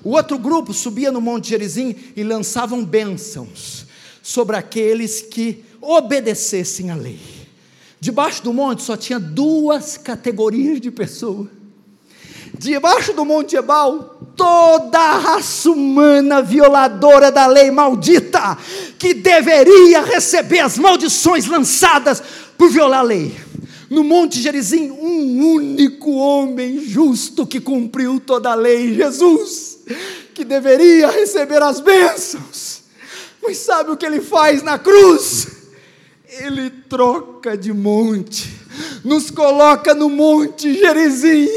O 0.02 0.12
outro 0.12 0.38
grupo 0.38 0.72
subia 0.72 1.12
no 1.12 1.20
Monte 1.20 1.50
Gerizim 1.50 1.94
e 2.16 2.24
lançavam 2.24 2.82
bênçãos 2.82 3.84
sobre 4.22 4.56
aqueles 4.56 5.20
que 5.20 5.62
obedecessem 5.82 6.90
à 6.90 6.94
lei. 6.94 7.39
Debaixo 8.00 8.42
do 8.42 8.52
monte 8.52 8.82
só 8.82 8.96
tinha 8.96 9.20
duas 9.20 9.98
categorias 9.98 10.80
de 10.80 10.90
pessoas. 10.90 11.48
Debaixo 12.58 13.12
do 13.12 13.24
Monte 13.24 13.56
Ebal, 13.56 14.18
toda 14.36 14.98
a 14.98 15.16
raça 15.18 15.70
humana 15.70 16.42
violadora 16.42 17.30
da 17.30 17.46
lei 17.46 17.70
maldita, 17.70 18.58
que 18.98 19.14
deveria 19.14 20.02
receber 20.02 20.58
as 20.58 20.76
maldições 20.76 21.46
lançadas 21.46 22.22
por 22.58 22.68
violar 22.68 23.00
a 23.00 23.02
lei 23.02 23.34
no 23.90 24.04
Monte 24.04 24.40
Gerizim, 24.40 24.88
um 24.92 25.54
único 25.54 26.12
homem 26.12 26.78
justo 26.78 27.44
que 27.44 27.60
cumpriu 27.60 28.20
toda 28.20 28.52
a 28.52 28.54
lei, 28.54 28.94
Jesus, 28.94 29.78
que 30.32 30.44
deveria 30.44 31.10
receber 31.10 31.60
as 31.60 31.80
bênçãos. 31.80 32.82
Mas 33.42 33.58
sabe 33.58 33.90
o 33.90 33.96
que 33.96 34.06
ele 34.06 34.20
faz 34.20 34.62
na 34.62 34.78
cruz? 34.78 35.48
Ele 36.38 36.70
troca 36.70 37.56
de 37.56 37.72
monte, 37.72 38.48
nos 39.04 39.32
coloca 39.32 39.92
no 39.94 40.08
Monte 40.08 40.72
Gerizim, 40.74 41.48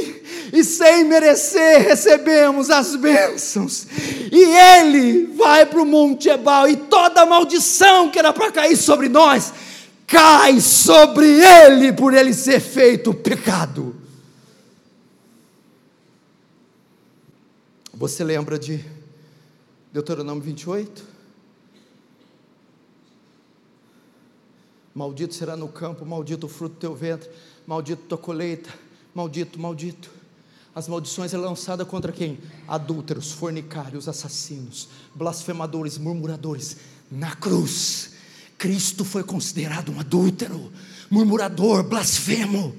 e 0.51 0.63
sem 0.63 1.03
merecer 1.03 1.83
recebemos 1.83 2.71
as 2.71 2.95
bênçãos. 2.95 3.85
E 4.31 4.43
ele 4.79 5.27
vai 5.35 5.65
para 5.67 5.79
o 5.79 5.85
Monte 5.85 6.27
Ebal, 6.27 6.67
e 6.67 6.75
toda 6.75 7.21
a 7.21 7.25
maldição 7.25 8.09
que 8.09 8.17
era 8.17 8.33
para 8.33 8.51
cair 8.51 8.75
sobre 8.75 9.09
nós, 9.09 9.53
cai 10.07 10.59
sobre 10.59 11.27
ele 11.27 11.93
por 11.93 12.13
ele 12.13 12.33
ser 12.33 12.59
feito 12.59 13.13
pecado. 13.13 13.95
Você 17.93 18.23
lembra 18.23 18.57
de 18.57 18.83
Deuteronômio 19.91 20.43
28? 20.43 21.13
Maldito 24.93 25.33
será 25.33 25.55
no 25.55 25.67
campo, 25.67 26.05
maldito 26.05 26.45
o 26.45 26.49
fruto 26.49 26.75
do 26.75 26.79
teu 26.79 26.95
ventre, 26.95 27.29
maldito 27.65 28.03
tua 28.07 28.17
colheita, 28.17 28.69
maldito, 29.13 29.59
maldito. 29.59 30.09
As 30.75 30.87
maldições 30.87 31.33
é 31.33 31.37
lançada 31.37 31.85
contra 31.85 32.11
quem? 32.11 32.39
Adúlteros, 32.67 33.31
fornicários, 33.31 34.07
assassinos, 34.07 34.89
blasfemadores, 35.15 35.97
murmuradores, 35.97 36.77
na 37.11 37.35
cruz 37.35 38.13
Cristo 38.63 39.03
foi 39.03 39.25
considerado 39.25 39.91
um 39.91 39.99
adúltero, 39.99 40.71
murmurador, 41.09 41.83
blasfemo. 41.83 42.73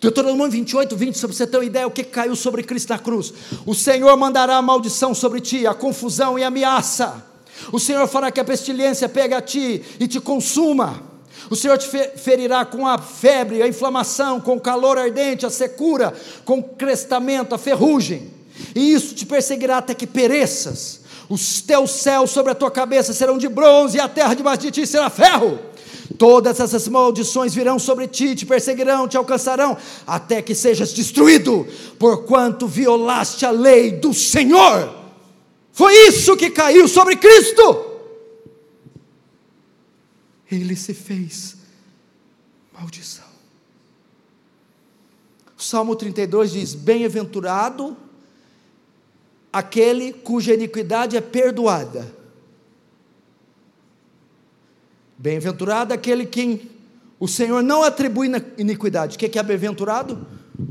Deuteronômio 0.00 0.50
28, 0.50 0.96
20, 0.96 1.18
para 1.18 1.28
você 1.28 1.46
ter 1.46 1.58
uma 1.58 1.64
ideia, 1.66 1.86
o 1.86 1.90
que 1.90 2.04
caiu 2.04 2.34
sobre 2.34 2.62
Cristo 2.62 2.88
na 2.88 2.98
cruz? 2.98 3.34
O 3.66 3.74
Senhor 3.74 4.16
mandará 4.16 4.56
a 4.56 4.62
maldição 4.62 5.14
sobre 5.14 5.42
ti, 5.42 5.66
a 5.66 5.74
confusão 5.74 6.38
e 6.38 6.42
a 6.42 6.46
ameaça. 6.46 7.22
O 7.70 7.78
Senhor 7.78 8.06
fará 8.08 8.30
que 8.30 8.40
a 8.40 8.44
pestilência 8.44 9.08
pegue 9.08 9.34
a 9.34 9.40
ti 9.40 9.82
e 10.00 10.08
te 10.08 10.20
consuma. 10.20 11.02
O 11.50 11.56
Senhor 11.56 11.76
te 11.76 11.88
ferirá 12.16 12.64
com 12.64 12.86
a 12.86 12.98
febre, 12.98 13.62
a 13.62 13.68
inflamação, 13.68 14.40
com 14.40 14.56
o 14.56 14.60
calor 14.60 14.96
ardente, 14.96 15.44
a 15.44 15.50
secura, 15.50 16.14
com 16.44 16.58
o 16.58 16.62
crestamento, 16.62 17.54
a 17.54 17.58
ferrugem. 17.58 18.30
E 18.74 18.92
isso 18.92 19.14
te 19.14 19.26
perseguirá 19.26 19.78
até 19.78 19.94
que 19.94 20.06
pereças 20.06 21.00
os 21.28 21.60
teus 21.62 21.90
céus 21.92 22.30
sobre 22.30 22.52
a 22.52 22.54
tua 22.54 22.70
cabeça 22.70 23.12
serão 23.12 23.38
de 23.38 23.48
bronze, 23.48 23.96
e 23.96 24.00
a 24.00 24.08
terra 24.08 24.34
debaixo 24.34 24.62
de 24.62 24.70
ti 24.70 24.86
será 24.86 25.08
ferro. 25.08 25.58
Todas 26.18 26.60
essas 26.60 26.86
maldições 26.88 27.54
virão 27.54 27.78
sobre 27.78 28.06
ti, 28.06 28.34
te 28.34 28.44
perseguirão, 28.44 29.08
te 29.08 29.16
alcançarão, 29.16 29.76
até 30.06 30.42
que 30.42 30.54
sejas 30.54 30.92
destruído, 30.92 31.66
porquanto 31.98 32.66
violaste 32.66 33.46
a 33.46 33.50
lei 33.50 33.92
do 33.92 34.12
Senhor. 34.12 35.01
Foi 35.72 35.92
isso 36.06 36.36
que 36.36 36.50
caiu 36.50 36.86
sobre 36.86 37.16
Cristo. 37.16 37.90
Ele 40.50 40.76
se 40.76 40.92
fez 40.92 41.56
maldição. 42.72 43.24
O 45.56 45.62
Salmo 45.62 45.96
32 45.96 46.52
diz: 46.52 46.74
Bem-aventurado 46.74 47.96
aquele 49.52 50.12
cuja 50.12 50.54
iniquidade 50.54 51.16
é 51.16 51.20
perdoada. 51.20 52.14
Bem-aventurado 55.16 55.94
aquele 55.94 56.26
quem 56.26 56.70
o 57.18 57.28
Senhor 57.28 57.62
não 57.62 57.82
atribui 57.82 58.28
iniquidade. 58.58 59.16
O 59.16 59.18
que 59.18 59.38
é 59.38 59.42
bem-aventurado? 59.42 60.26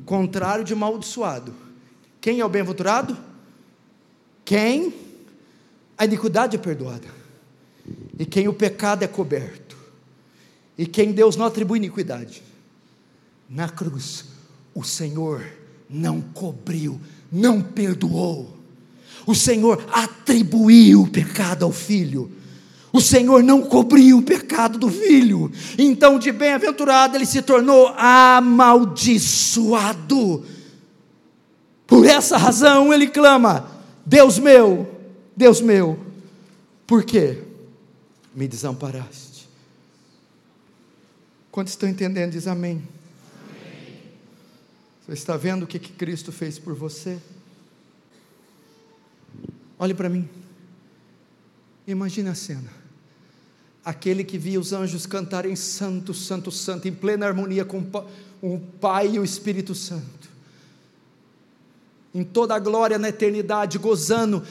contrário 0.05 0.63
de 0.63 0.73
amaldiçoado. 0.73 1.53
Quem 2.19 2.39
é 2.39 2.45
o 2.45 2.49
bem-aventurado? 2.49 3.17
Quem 4.51 4.91
a 5.97 6.03
iniquidade 6.03 6.57
é 6.57 6.59
perdoada, 6.59 7.07
e 8.19 8.25
quem 8.25 8.49
o 8.49 8.53
pecado 8.53 9.01
é 9.01 9.07
coberto, 9.07 9.77
e 10.77 10.85
quem 10.85 11.13
Deus 11.13 11.37
não 11.37 11.45
atribui 11.45 11.77
iniquidade. 11.77 12.43
Na 13.49 13.69
cruz, 13.69 14.25
o 14.75 14.83
Senhor 14.83 15.41
não 15.89 16.19
cobriu, 16.19 16.99
não 17.31 17.61
perdoou. 17.61 18.57
O 19.25 19.33
Senhor 19.33 19.85
atribuiu 19.89 21.03
o 21.03 21.09
pecado 21.09 21.63
ao 21.63 21.71
filho. 21.71 22.29
O 22.91 22.99
Senhor 22.99 23.41
não 23.41 23.61
cobriu 23.61 24.17
o 24.17 24.21
pecado 24.21 24.77
do 24.77 24.89
filho. 24.89 25.49
Então, 25.77 26.19
de 26.19 26.29
bem-aventurado, 26.29 27.15
ele 27.15 27.25
se 27.25 27.41
tornou 27.41 27.87
amaldiçoado. 27.95 30.43
Por 31.87 32.05
essa 32.05 32.35
razão, 32.35 32.93
ele 32.93 33.07
clama: 33.07 33.79
Deus 34.05 34.39
meu, 34.39 34.99
Deus 35.35 35.61
meu, 35.61 35.99
por 36.87 37.03
que 37.03 37.41
me 38.33 38.47
desamparaste? 38.47 39.47
Quantos 41.51 41.73
estão 41.73 41.89
entendendo? 41.89 42.31
Diz 42.31 42.47
amém. 42.47 42.81
Você 45.05 45.13
está 45.13 45.35
vendo 45.35 45.63
o 45.63 45.67
que, 45.67 45.77
que 45.79 45.91
Cristo 45.91 46.31
fez 46.31 46.57
por 46.57 46.73
você? 46.73 47.19
Olhe 49.77 49.93
para 49.93 50.07
mim. 50.07 50.29
Imagine 51.87 52.29
a 52.29 52.35
cena. 52.35 52.69
Aquele 53.83 54.23
que 54.23 54.37
via 54.37 54.59
os 54.59 54.71
anjos 54.73 55.05
cantarem 55.05 55.55
Santo, 55.55 56.13
Santo, 56.13 56.51
Santo, 56.51 56.87
em 56.87 56.93
plena 56.93 57.25
harmonia 57.25 57.65
com 57.65 57.79
o 58.41 58.59
Pai 58.79 59.15
e 59.15 59.19
o 59.19 59.23
Espírito 59.23 59.73
Santo. 59.73 60.20
Em 62.13 62.23
toda 62.23 62.55
a 62.55 62.59
glória 62.59 62.99
na 62.99 63.09
eternidade, 63.09 63.77
gozando 63.77 64.43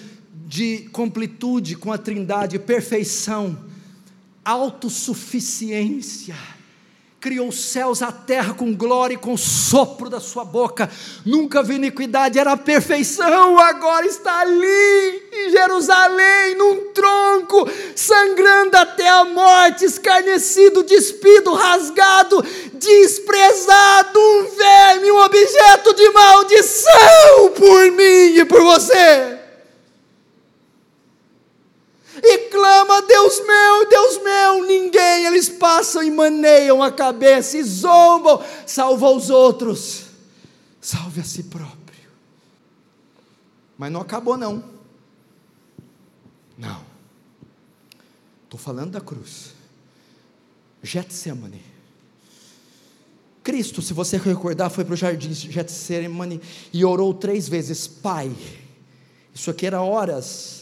de 0.46 0.88
completude 0.92 1.76
com 1.76 1.92
a 1.92 1.98
Trindade, 1.98 2.58
perfeição, 2.58 3.58
autossuficiência 4.44 6.34
criou 7.20 7.48
os 7.48 7.60
céus, 7.60 8.00
a 8.00 8.10
terra 8.10 8.54
com 8.54 8.74
glória 8.74 9.12
e 9.12 9.18
com 9.18 9.36
sopro 9.36 10.08
da 10.08 10.18
sua 10.18 10.42
boca. 10.42 10.90
Nunca 11.24 11.62
vi 11.62 11.74
iniquidade, 11.74 12.38
era 12.38 12.52
a 12.52 12.56
perfeição, 12.56 13.58
agora 13.58 14.06
está 14.06 14.40
ali 14.40 15.22
em 15.30 15.50
Jerusalém, 15.50 16.54
num 16.56 16.92
tronco, 16.94 17.68
sangrando 17.94 18.74
até 18.78 19.06
a 19.06 19.24
morte, 19.24 19.84
escarnecido, 19.84 20.82
despido, 20.82 21.52
rasgado, 21.52 22.42
desprezado, 22.72 24.18
um 24.18 24.56
verme, 24.56 25.12
um 25.12 25.20
objeto 25.20 25.94
de 25.94 26.08
maldição 26.10 27.52
por 27.54 27.90
mim 27.92 28.38
e 28.38 28.44
por 28.46 28.62
você 28.62 29.39
e 32.22 32.50
clama: 32.50 33.02
Deus 33.02 33.40
meu, 33.46 33.88
Deus 33.88 34.22
meu, 34.22 34.64
ninguém, 34.64 35.26
eles 35.26 35.48
passam 35.48 36.02
e 36.02 36.10
maneiam 36.10 36.82
a 36.82 36.90
cabeça 36.90 37.56
e 37.56 37.62
zombam, 37.62 38.42
salva 38.66 39.10
os 39.10 39.30
outros, 39.30 40.04
salve 40.80 41.20
a 41.20 41.24
si 41.24 41.44
próprio. 41.44 41.80
Mas 43.76 43.90
não 43.90 44.00
acabou, 44.00 44.36
não. 44.36 44.62
Não. 46.58 46.84
Estou 48.44 48.60
falando 48.60 48.90
da 48.90 49.00
cruz. 49.00 49.54
Getsemane. 50.82 51.62
Cristo, 53.42 53.80
se 53.80 53.94
você 53.94 54.18
recordar, 54.18 54.68
foi 54.70 54.84
para 54.84 54.92
o 54.92 54.96
jardim 54.96 55.30
de 55.30 55.50
Getsemane 55.50 56.40
e 56.72 56.84
orou 56.84 57.14
três 57.14 57.48
vezes: 57.48 57.86
Pai. 57.86 58.30
Isso 59.34 59.50
aqui 59.50 59.66
era 59.66 59.80
horas 59.80 60.59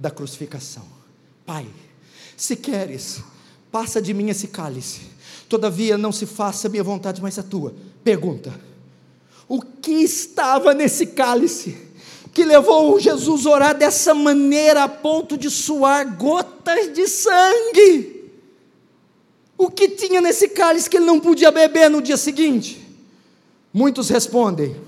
da 0.00 0.10
crucificação. 0.10 0.84
Pai, 1.44 1.68
se 2.34 2.56
queres, 2.56 3.22
passa 3.70 4.00
de 4.00 4.14
mim 4.14 4.30
esse 4.30 4.48
cálice, 4.48 5.02
todavia 5.46 5.98
não 5.98 6.10
se 6.10 6.24
faça 6.24 6.70
minha 6.70 6.82
vontade, 6.82 7.20
mas 7.20 7.38
a 7.38 7.42
tua. 7.42 7.74
Pergunta: 8.02 8.58
o 9.46 9.60
que 9.60 9.92
estava 9.92 10.72
nesse 10.72 11.08
cálice? 11.08 11.90
Que 12.32 12.44
levou 12.44 12.98
Jesus 13.00 13.44
a 13.44 13.50
orar 13.50 13.76
dessa 13.76 14.14
maneira 14.14 14.84
a 14.84 14.88
ponto 14.88 15.36
de 15.36 15.50
suar 15.50 16.16
gotas 16.16 16.92
de 16.94 17.08
sangue. 17.08 18.30
O 19.58 19.68
que 19.68 19.88
tinha 19.88 20.20
nesse 20.20 20.48
cálice 20.48 20.88
que 20.88 20.96
ele 20.96 21.06
não 21.06 21.18
podia 21.18 21.50
beber 21.50 21.90
no 21.90 22.00
dia 22.00 22.16
seguinte? 22.16 22.80
Muitos 23.74 24.08
respondem: 24.08 24.80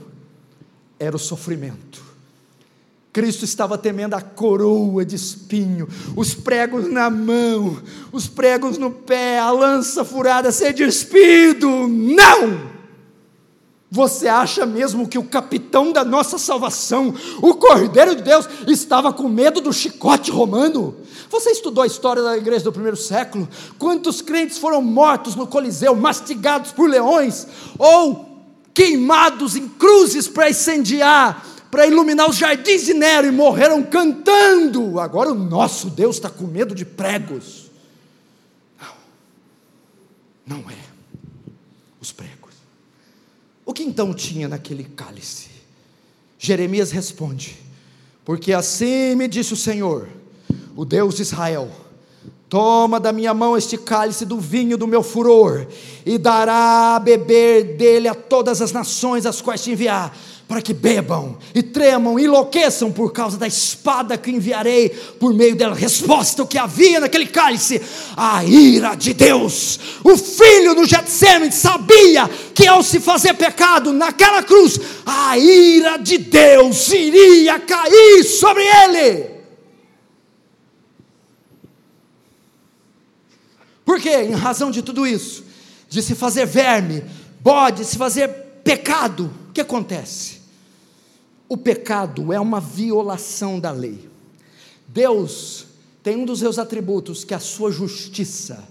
era 0.98 1.14
o 1.14 1.18
sofrimento. 1.18 2.01
Cristo 3.12 3.44
estava 3.44 3.76
temendo 3.76 4.14
a 4.14 4.22
coroa 4.22 5.04
de 5.04 5.16
espinho, 5.16 5.86
os 6.16 6.32
pregos 6.32 6.90
na 6.90 7.10
mão, 7.10 7.76
os 8.10 8.26
pregos 8.26 8.78
no 8.78 8.90
pé, 8.90 9.38
a 9.38 9.50
lança 9.50 10.02
furada, 10.02 10.50
ser 10.50 10.72
despido. 10.72 11.68
Não! 11.88 12.72
Você 13.90 14.26
acha 14.26 14.64
mesmo 14.64 15.06
que 15.06 15.18
o 15.18 15.24
capitão 15.24 15.92
da 15.92 16.02
nossa 16.02 16.38
salvação, 16.38 17.14
o 17.42 17.52
Cordeiro 17.52 18.16
de 18.16 18.22
Deus, 18.22 18.48
estava 18.66 19.12
com 19.12 19.28
medo 19.28 19.60
do 19.60 19.70
chicote 19.70 20.30
romano? 20.30 20.96
Você 21.28 21.50
estudou 21.50 21.84
a 21.84 21.86
história 21.86 22.22
da 22.22 22.38
igreja 22.38 22.64
do 22.64 22.72
primeiro 22.72 22.96
século? 22.96 23.46
Quantos 23.78 24.22
crentes 24.22 24.56
foram 24.56 24.80
mortos 24.80 25.36
no 25.36 25.46
Coliseu, 25.46 25.94
mastigados 25.94 26.72
por 26.72 26.88
leões, 26.88 27.46
ou 27.78 28.40
queimados 28.72 29.56
em 29.56 29.68
cruzes 29.68 30.26
para 30.26 30.48
incendiar 30.48 31.46
para 31.72 31.86
iluminar 31.86 32.28
os 32.28 32.36
jardins 32.36 32.84
de 32.84 32.92
Nero 32.92 33.26
e 33.26 33.30
morreram 33.30 33.82
cantando. 33.82 35.00
Agora 35.00 35.30
o 35.30 35.34
nosso 35.34 35.88
Deus 35.88 36.16
está 36.16 36.28
com 36.28 36.46
medo 36.46 36.74
de 36.74 36.84
pregos. 36.84 37.70
Não, 40.46 40.58
não 40.58 40.70
é 40.70 40.76
os 41.98 42.12
pregos. 42.12 42.52
O 43.64 43.72
que 43.72 43.82
então 43.82 44.12
tinha 44.12 44.48
naquele 44.48 44.84
cálice? 44.84 45.48
Jeremias 46.38 46.90
responde: 46.90 47.56
Porque 48.22 48.52
assim 48.52 49.14
me 49.14 49.26
disse 49.26 49.54
o 49.54 49.56
Senhor, 49.56 50.10
o 50.76 50.84
Deus 50.84 51.14
de 51.14 51.22
Israel: 51.22 51.70
Toma 52.52 53.00
da 53.00 53.14
minha 53.14 53.32
mão 53.32 53.56
este 53.56 53.78
cálice 53.78 54.26
do 54.26 54.38
vinho 54.38 54.76
do 54.76 54.86
meu 54.86 55.02
furor, 55.02 55.66
e 56.04 56.18
dará 56.18 56.96
a 56.96 56.98
beber 56.98 57.78
dele 57.78 58.06
a 58.06 58.14
todas 58.14 58.60
as 58.60 58.72
nações 58.72 59.24
as 59.24 59.40
quais 59.40 59.64
te 59.64 59.70
enviar 59.70 60.14
para 60.46 60.60
que 60.60 60.74
bebam 60.74 61.38
e 61.54 61.62
tremam 61.62 62.18
e 62.18 62.24
enlouqueçam 62.24 62.92
por 62.92 63.10
causa 63.10 63.38
da 63.38 63.46
espada 63.46 64.18
que 64.18 64.30
enviarei 64.30 64.90
por 65.18 65.32
meio 65.32 65.56
dela. 65.56 65.74
Resposta: 65.74 66.42
o 66.42 66.46
que 66.46 66.58
havia 66.58 67.00
naquele 67.00 67.24
cálice? 67.24 67.80
A 68.14 68.44
ira 68.44 68.94
de 68.96 69.14
Deus. 69.14 69.80
O 70.04 70.14
filho 70.14 70.74
no 70.74 70.84
Getsemane 70.84 71.50
sabia 71.50 72.28
que 72.54 72.66
ao 72.66 72.82
se 72.82 73.00
fazer 73.00 73.32
pecado 73.32 73.94
naquela 73.94 74.42
cruz, 74.42 74.78
a 75.06 75.38
ira 75.38 75.96
de 75.96 76.18
Deus 76.18 76.92
iria 76.92 77.58
cair 77.58 78.22
sobre 78.24 78.62
ele. 78.62 79.31
Por 83.92 84.00
quê? 84.00 84.22
Em 84.22 84.30
razão 84.30 84.70
de 84.70 84.80
tudo 84.80 85.06
isso, 85.06 85.44
de 85.86 86.02
se 86.02 86.14
fazer 86.14 86.46
verme, 86.46 87.04
bode, 87.42 87.84
se 87.84 87.98
fazer 87.98 88.26
pecado, 88.64 89.30
o 89.50 89.52
que 89.52 89.60
acontece? 89.60 90.40
O 91.46 91.58
pecado 91.58 92.32
é 92.32 92.40
uma 92.40 92.58
violação 92.58 93.60
da 93.60 93.70
lei. 93.70 94.08
Deus 94.88 95.66
tem 96.02 96.16
um 96.16 96.24
dos 96.24 96.38
seus 96.38 96.58
atributos 96.58 97.22
que 97.22 97.34
é 97.34 97.36
a 97.36 97.38
sua 97.40 97.70
justiça, 97.70 98.66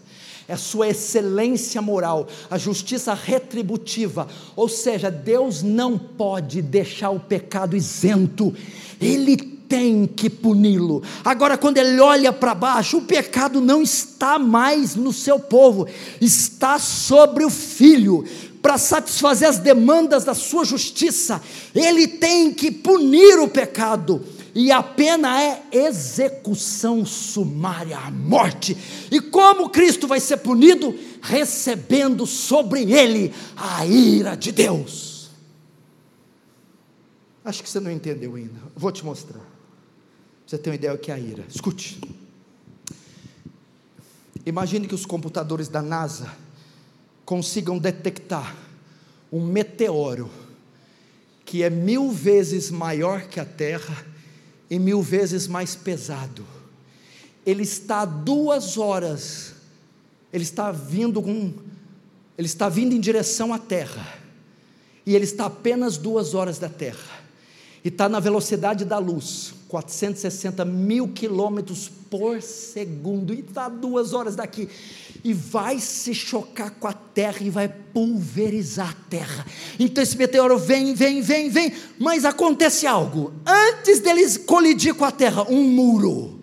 é 0.48 0.54
a 0.54 0.58
sua 0.58 0.88
excelência 0.88 1.84
moral, 1.84 2.28
a 2.50 2.58
justiça 2.58 3.14
retributiva. 3.14 4.28
Ou 4.56 4.68
seja, 4.68 5.12
Deus 5.12 5.62
não 5.62 6.00
pode 6.00 6.64
deixar 6.64 7.12
o 7.12 7.20
pecado 7.20 7.78
isento, 7.78 8.56
ele 9.00 9.51
tem 9.72 10.05
que 10.05 10.30
puni-lo. 10.30 11.01
Agora, 11.24 11.57
quando 11.57 11.78
ele 11.78 11.97
olha 12.01 12.34
para 12.34 12.53
baixo, 12.53 12.97
o 12.97 13.03
pecado 13.03 13.61
não 13.61 13.82
está 13.82 14.38
mais 14.38 14.97
no 14.97 15.13
seu 15.13 15.39
povo, 15.39 15.88
está 16.19 16.78
sobre 16.78 17.45
o 17.45 17.49
filho 17.49 18.26
para 18.61 18.78
satisfazer 18.78 19.47
as 19.47 19.59
demandas 19.59 20.26
da 20.26 20.34
sua 20.34 20.65
justiça, 20.65 21.41
ele 21.74 22.05
tem 22.05 22.53
que 22.53 22.69
punir 22.69 23.39
o 23.39 23.47
pecado, 23.47 24.22
e 24.53 24.74
a 24.74 24.84
pena 24.84 25.41
é 25.41 25.63
execução 25.72 27.05
sumária, 27.05 27.97
a 27.97 28.11
morte. 28.11 28.78
E 29.09 29.22
como 29.22 29.69
Cristo 29.69 30.05
vai 30.05 30.19
ser 30.19 30.38
punido? 30.38 30.93
Recebendo 31.22 32.28
sobre 32.28 32.91
ele 32.91 33.34
a 33.55 33.86
ira 33.86 34.36
de 34.36 34.51
Deus. 34.51 35.32
Acho 37.45 37.63
que 37.63 37.69
você 37.69 37.80
não 37.80 37.89
entendeu 37.89 38.36
ainda. 38.36 38.59
Vou 38.76 38.91
te 38.91 39.05
mostrar. 39.05 39.51
Você 40.52 40.58
tem 40.58 40.72
uma 40.72 40.76
ideia 40.76 40.91
do 40.91 40.99
que 40.99 41.10
é 41.10 41.14
a 41.14 41.18
ira. 41.18 41.45
Escute. 41.47 42.02
Imagine 44.45 44.86
que 44.86 44.93
os 44.93 45.06
computadores 45.06 45.70
da 45.70 45.82
NASA 45.82 46.30
consigam 47.24 47.78
detectar 47.78 48.54
um 49.32 49.45
meteoro 49.45 50.30
que 51.45 51.64
é 51.64 51.70
mil 51.70 52.12
vezes 52.12 52.70
maior 52.70 53.30
que 53.30 53.39
a 53.39 53.45
Terra 53.45 54.06
e 54.70 54.78
mil 54.78 55.02
vezes 55.02 55.47
mais 55.47 55.74
pesado. 55.74 56.45
Ele 57.45 57.64
está 57.64 58.02
a 58.02 58.06
duas 58.06 58.78
horas, 58.78 59.54
ele 60.34 60.43
está 60.43 60.70
vindo 60.70 61.22
com, 61.22 61.54
ele 62.38 62.47
está 62.47 62.68
vindo 62.68 62.93
em 62.93 62.99
direção 62.99 63.54
à 63.54 63.58
Terra, 63.58 64.20
e 65.06 65.16
ele 65.16 65.24
está 65.24 65.45
apenas 65.45 65.95
duas 65.95 66.34
horas 66.34 66.60
da 66.60 66.68
Terra, 66.68 67.22
e 67.86 67.88
está 67.88 68.10
na 68.10 68.20
velocidade 68.20 68.84
da 68.84 68.97
luz, 68.97 69.61
460 69.72 70.65
mil 70.65 71.07
quilômetros 71.07 71.89
por 72.09 72.41
segundo, 72.41 73.34
e 73.34 73.39
está 73.39 73.69
duas 73.69 74.13
horas 74.13 74.36
daqui, 74.36 74.67
e 75.24 75.32
vai 75.32 75.80
se 75.80 76.13
chocar 76.13 76.72
com 76.72 76.89
a 76.89 76.93
terra 76.93 77.38
e 77.39 77.49
vai 77.49 77.69
pulverizar 77.69 78.89
a 78.89 79.09
terra. 79.09 79.45
Então 79.80 80.03
esse 80.03 80.17
meteoro 80.17 80.57
vem, 80.57 80.93
vem, 80.93 81.22
vem, 81.22 81.49
vem, 81.49 81.72
mas 81.97 82.26
acontece 82.26 82.86
algo. 82.86 83.32
Antes 83.45 84.01
dele 84.01 84.28
colidir 84.39 84.93
com 84.93 85.05
a 85.05 85.11
terra, 85.11 85.45
um 85.49 85.63
muro, 85.63 86.41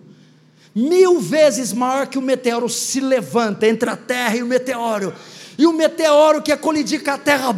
mil 0.73 1.19
vezes 1.19 1.71
maior 1.71 2.07
que 2.07 2.17
o 2.17 2.23
meteoro, 2.23 2.67
se 2.67 2.99
levanta 2.99 3.67
entre 3.67 3.91
a 3.91 3.95
terra 3.95 4.37
e 4.37 4.41
o 4.41 4.47
meteoro, 4.47 5.13
e 5.55 5.67
o 5.67 5.73
meteoro 5.73 6.41
que 6.41 6.51
é 6.51 6.57
colidir 6.57 7.03
com 7.03 7.11
a 7.11 7.17
terra, 7.19 7.55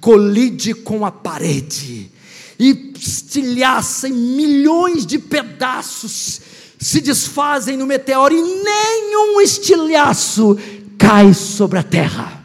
colide 0.00 0.72
com 0.72 1.04
a 1.04 1.12
parede 1.12 2.15
e 2.58 2.92
estilhaça 2.98 4.08
em 4.08 4.12
milhões 4.12 5.04
de 5.04 5.18
pedaços, 5.18 6.40
se 6.78 7.00
desfazem 7.00 7.76
no 7.76 7.86
meteoro 7.86 8.34
e 8.34 8.40
nenhum 8.40 9.40
estilhaço 9.40 10.56
cai 10.98 11.34
sobre 11.34 11.78
a 11.78 11.82
terra. 11.82 12.44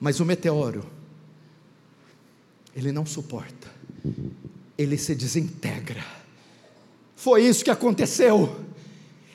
Mas 0.00 0.18
o 0.18 0.24
meteoro, 0.24 0.84
ele 2.74 2.90
não 2.90 3.06
suporta, 3.06 3.70
ele 4.76 4.98
se 4.98 5.14
desintegra. 5.14 6.04
Foi 7.14 7.44
isso 7.44 7.62
que 7.62 7.70
aconteceu 7.70 8.71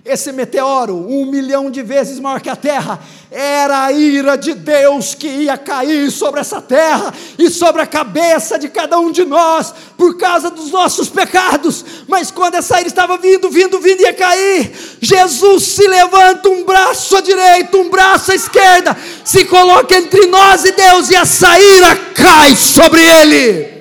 esse 0.07 0.31
meteoro, 0.31 0.95
um 0.95 1.25
milhão 1.25 1.69
de 1.69 1.83
vezes 1.83 2.19
maior 2.19 2.39
que 2.39 2.49
a 2.49 2.55
terra, 2.55 2.99
era 3.29 3.83
a 3.83 3.91
ira 3.91 4.37
de 4.37 4.53
Deus 4.53 5.13
que 5.13 5.27
ia 5.27 5.57
cair 5.57 6.09
sobre 6.09 6.39
essa 6.39 6.61
terra 6.61 7.13
e 7.37 7.49
sobre 7.49 7.81
a 7.81 7.85
cabeça 7.85 8.57
de 8.57 8.69
cada 8.69 8.99
um 8.99 9.11
de 9.11 9.25
nós, 9.25 9.73
por 9.97 10.17
causa 10.17 10.49
dos 10.49 10.71
nossos 10.71 11.09
pecados. 11.09 11.83
Mas 12.07 12.31
quando 12.31 12.55
essa 12.55 12.79
ira 12.79 12.87
estava 12.87 13.17
vindo, 13.17 13.49
vindo, 13.49 13.79
vindo, 13.79 14.01
ia 14.01 14.13
cair, 14.13 14.71
Jesus 15.01 15.63
se 15.63 15.87
levanta 15.87 16.49
um 16.49 16.63
braço 16.63 17.17
à 17.17 17.21
direita, 17.21 17.77
um 17.77 17.89
braço 17.89 18.31
à 18.31 18.35
esquerda, 18.35 18.95
se 19.25 19.45
coloca 19.45 19.95
entre 19.95 20.25
nós 20.27 20.63
e 20.63 20.71
Deus, 20.71 21.09
e 21.09 21.15
essa 21.15 21.59
ira 21.59 21.95
cai 22.15 22.55
sobre 22.55 23.01
ele. 23.01 23.77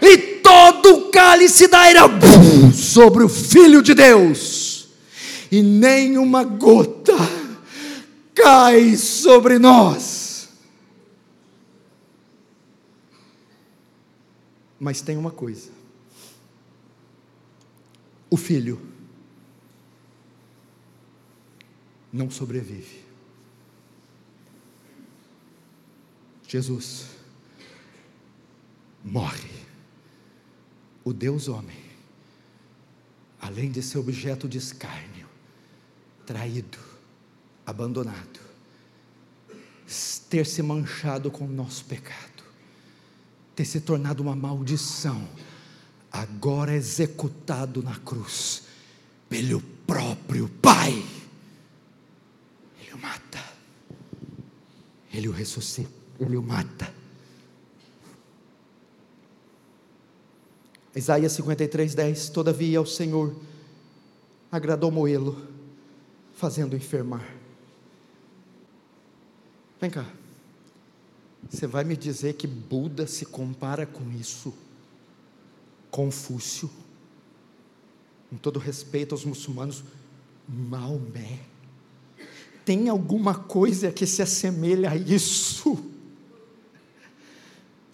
E 0.00 0.16
todo 0.40 0.94
o 0.94 1.10
cálice 1.10 1.66
da 1.66 1.90
ira 1.90 2.02
sobre 2.72 3.24
o 3.24 3.28
Filho 3.28 3.82
de 3.82 3.92
Deus 3.92 4.57
e 5.50 5.62
nem 5.62 6.18
uma 6.18 6.44
gota 6.44 7.16
cai 8.34 8.96
sobre 8.96 9.58
nós. 9.58 10.48
Mas 14.78 15.00
tem 15.00 15.16
uma 15.16 15.30
coisa: 15.30 15.70
o 18.30 18.36
filho 18.36 18.80
não 22.12 22.30
sobrevive. 22.30 23.06
Jesus 26.46 27.06
morre, 29.04 29.50
o 31.04 31.12
Deus 31.12 31.46
homem, 31.46 31.76
além 33.40 33.70
de 33.70 33.82
ser 33.82 33.98
objeto 33.98 34.48
de 34.48 34.56
escárnio, 34.56 35.17
traído, 36.28 36.76
abandonado, 37.64 38.38
ter 40.28 40.44
se 40.44 40.62
manchado 40.62 41.30
com 41.30 41.46
o 41.46 41.48
nosso 41.48 41.86
pecado, 41.86 42.44
ter 43.56 43.64
se 43.64 43.80
tornado 43.80 44.22
uma 44.22 44.36
maldição, 44.36 45.26
agora 46.12 46.74
executado 46.74 47.82
na 47.82 47.96
cruz 48.00 48.64
pelo 49.26 49.62
próprio 49.86 50.50
Pai. 50.60 51.02
Ele 52.82 52.92
o 52.92 52.98
mata, 52.98 53.42
ele 55.10 55.28
o 55.28 55.32
ressuscita, 55.32 55.90
ele 56.20 56.36
o 56.36 56.42
mata. 56.42 56.92
Isaías 60.94 61.32
53, 61.32 61.94
10: 61.94 62.28
Todavia 62.28 62.82
o 62.82 62.86
Senhor 62.86 63.34
agradou 64.52 64.90
moê-lo 64.90 65.47
fazendo 66.38 66.76
enfermar. 66.76 67.34
Vem 69.80 69.90
cá. 69.90 70.06
Você 71.50 71.66
vai 71.66 71.82
me 71.82 71.96
dizer 71.96 72.34
que 72.34 72.46
Buda 72.46 73.08
se 73.08 73.26
compara 73.26 73.84
com 73.84 74.08
isso? 74.12 74.54
Confúcio? 75.90 76.70
Com 78.30 78.36
todo 78.36 78.60
respeito 78.60 79.16
aos 79.16 79.24
muçulmanos, 79.24 79.82
Maomé. 80.48 81.40
Tem 82.64 82.88
alguma 82.88 83.34
coisa 83.34 83.90
que 83.90 84.06
se 84.06 84.22
assemelha 84.22 84.90
a 84.90 84.96
isso? 84.96 85.90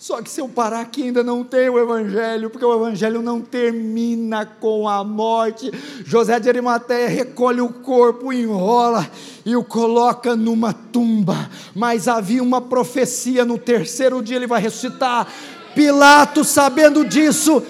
Só 0.05 0.21
que 0.21 0.29
se 0.29 0.39
eu 0.39 0.47
parar 0.47 0.81
aqui 0.81 1.05
ainda 1.05 1.25
não 1.25 1.43
tem 1.43 1.71
o 1.71 1.79
Evangelho, 1.79 2.51
porque 2.51 2.67
o 2.67 2.75
Evangelho 2.75 3.23
não 3.23 3.41
termina 3.41 4.45
com 4.45 4.87
a 4.87 5.03
morte. 5.03 5.73
José 6.05 6.39
de 6.39 6.47
Arimateia 6.47 7.09
recolhe 7.09 7.63
o 7.63 7.71
corpo, 7.71 8.31
enrola 8.31 9.11
e 9.47 9.57
o 9.57 9.65
coloca 9.65 10.37
numa 10.37 10.75
tumba. 10.75 11.49
Mas 11.75 12.07
havia 12.07 12.43
uma 12.43 12.61
profecia: 12.61 13.47
no 13.47 13.57
terceiro 13.57 14.23
dia 14.23 14.37
ele 14.37 14.47
vai 14.47 14.61
ressuscitar. 14.61 15.27
Pilatos, 15.75 16.49
sabendo 16.49 17.03
disso, 17.03 17.63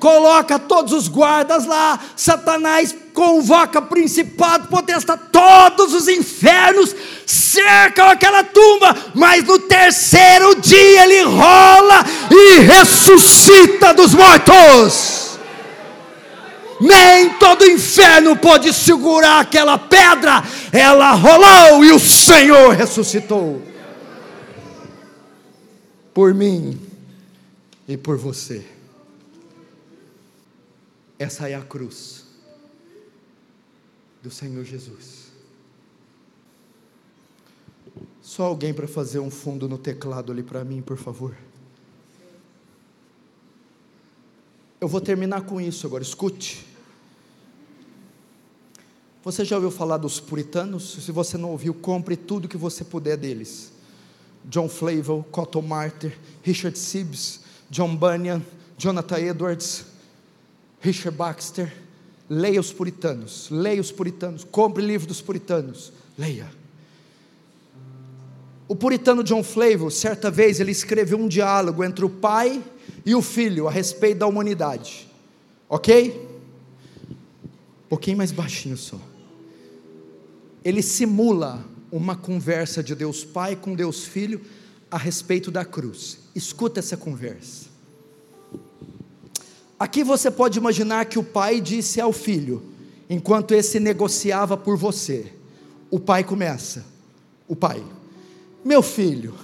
coloca 0.00 0.58
todos 0.58 0.92
os 0.92 1.08
guardas 1.08 1.66
lá, 1.66 1.98
Satanás 2.16 2.94
convoca 3.12 3.80
principado, 3.80 4.68
potestade, 4.68 5.22
todos 5.30 5.94
os 5.94 6.08
infernos 6.08 6.94
cercam 7.26 8.08
aquela 8.08 8.44
tumba, 8.44 8.96
mas 9.14 9.44
no 9.44 9.58
terceiro 9.58 10.60
dia 10.60 11.04
ele 11.04 11.22
rola 11.22 12.04
e 12.30 12.58
ressuscita 12.60 13.94
dos 13.94 14.14
mortos. 14.14 15.26
Nem 16.78 17.30
todo 17.30 17.64
inferno 17.64 18.36
pode 18.36 18.72
segurar 18.72 19.40
aquela 19.40 19.78
pedra, 19.78 20.42
ela 20.72 21.12
rolou 21.12 21.84
e 21.84 21.92
o 21.92 21.98
Senhor 21.98 22.74
ressuscitou. 22.74 23.62
Por 26.12 26.34
mim 26.34 26.78
e 27.88 27.96
por 27.96 28.16
você. 28.18 28.75
Essa 31.18 31.48
é 31.48 31.54
a 31.54 31.62
cruz 31.62 32.24
do 34.22 34.30
Senhor 34.30 34.64
Jesus. 34.64 35.26
Só 38.20 38.44
alguém 38.44 38.74
para 38.74 38.88
fazer 38.88 39.20
um 39.20 39.30
fundo 39.30 39.68
no 39.68 39.78
teclado 39.78 40.32
ali 40.32 40.42
para 40.42 40.64
mim, 40.64 40.82
por 40.82 40.96
favor. 40.96 41.36
Eu 44.80 44.88
vou 44.88 45.00
terminar 45.00 45.42
com 45.42 45.60
isso 45.60 45.86
agora, 45.86 46.02
escute. 46.02 46.66
Você 49.24 49.44
já 49.44 49.56
ouviu 49.56 49.70
falar 49.70 49.96
dos 49.96 50.20
puritanos? 50.20 51.04
Se 51.04 51.10
você 51.10 51.38
não 51.38 51.50
ouviu, 51.50 51.72
compre 51.72 52.16
tudo 52.16 52.46
que 52.46 52.56
você 52.56 52.84
puder 52.84 53.16
deles. 53.16 53.72
John 54.44 54.68
Flavel, 54.68 55.24
Cotton 55.32 55.62
Martyr, 55.62 56.16
Richard 56.42 56.78
Sibbs, 56.78 57.40
John 57.70 57.96
Bunyan, 57.96 58.42
Jonathan 58.78 59.18
Edwards, 59.18 59.86
Richard 60.86 61.16
Baxter, 61.16 61.72
leia 62.30 62.60
os 62.60 62.72
puritanos, 62.72 63.48
leia 63.50 63.80
os 63.80 63.90
puritanos, 63.90 64.44
compre 64.44 64.86
livro 64.86 65.08
dos 65.08 65.20
puritanos, 65.20 65.92
leia. 66.16 66.48
O 68.68 68.76
puritano 68.76 69.24
John 69.24 69.42
Flavel, 69.42 69.90
certa 69.90 70.30
vez, 70.30 70.60
ele 70.60 70.70
escreveu 70.70 71.18
um 71.18 71.26
diálogo 71.26 71.82
entre 71.82 72.04
o 72.04 72.08
pai 72.08 72.62
e 73.04 73.16
o 73.16 73.22
filho 73.22 73.66
a 73.66 73.70
respeito 73.70 74.18
da 74.18 74.28
humanidade. 74.28 75.08
Ok? 75.68 76.28
Um 77.10 77.88
pouquinho 77.88 78.18
mais 78.18 78.30
baixinho 78.30 78.76
só. 78.76 79.00
Ele 80.64 80.82
simula 80.82 81.64
uma 81.90 82.14
conversa 82.14 82.80
de 82.80 82.94
Deus 82.94 83.24
Pai 83.24 83.56
com 83.56 83.74
Deus 83.74 84.04
Filho 84.04 84.40
a 84.90 84.98
respeito 84.98 85.50
da 85.50 85.64
cruz. 85.64 86.18
Escuta 86.34 86.78
essa 86.78 86.96
conversa. 86.96 87.65
Aqui 89.78 90.02
você 90.02 90.30
pode 90.30 90.58
imaginar 90.58 91.04
que 91.04 91.18
o 91.18 91.24
pai 91.24 91.60
disse 91.60 92.00
ao 92.00 92.12
filho, 92.12 92.62
enquanto 93.10 93.52
esse 93.52 93.78
negociava 93.78 94.56
por 94.56 94.76
você. 94.76 95.32
O 95.90 96.00
pai 96.00 96.24
começa, 96.24 96.84
o 97.46 97.54
pai, 97.54 97.82
Meu 98.64 98.82
filho, 98.82 99.34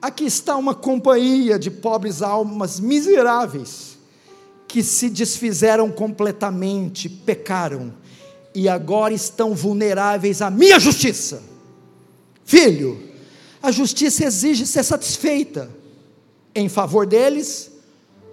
aqui 0.00 0.24
está 0.24 0.56
uma 0.56 0.74
companhia 0.74 1.58
de 1.58 1.70
pobres 1.70 2.22
almas 2.22 2.80
miseráveis 2.80 3.98
que 4.66 4.82
se 4.82 5.10
desfizeram 5.10 5.90
completamente, 5.90 7.08
pecaram 7.08 7.92
e 8.54 8.68
agora 8.68 9.12
estão 9.12 9.54
vulneráveis 9.54 10.40
à 10.40 10.48
minha 10.48 10.80
justiça. 10.80 11.42
Filho, 12.44 13.00
a 13.62 13.70
justiça 13.70 14.24
exige 14.24 14.66
ser 14.66 14.84
satisfeita 14.84 15.70
em 16.54 16.68
favor 16.68 17.06
deles 17.06 17.73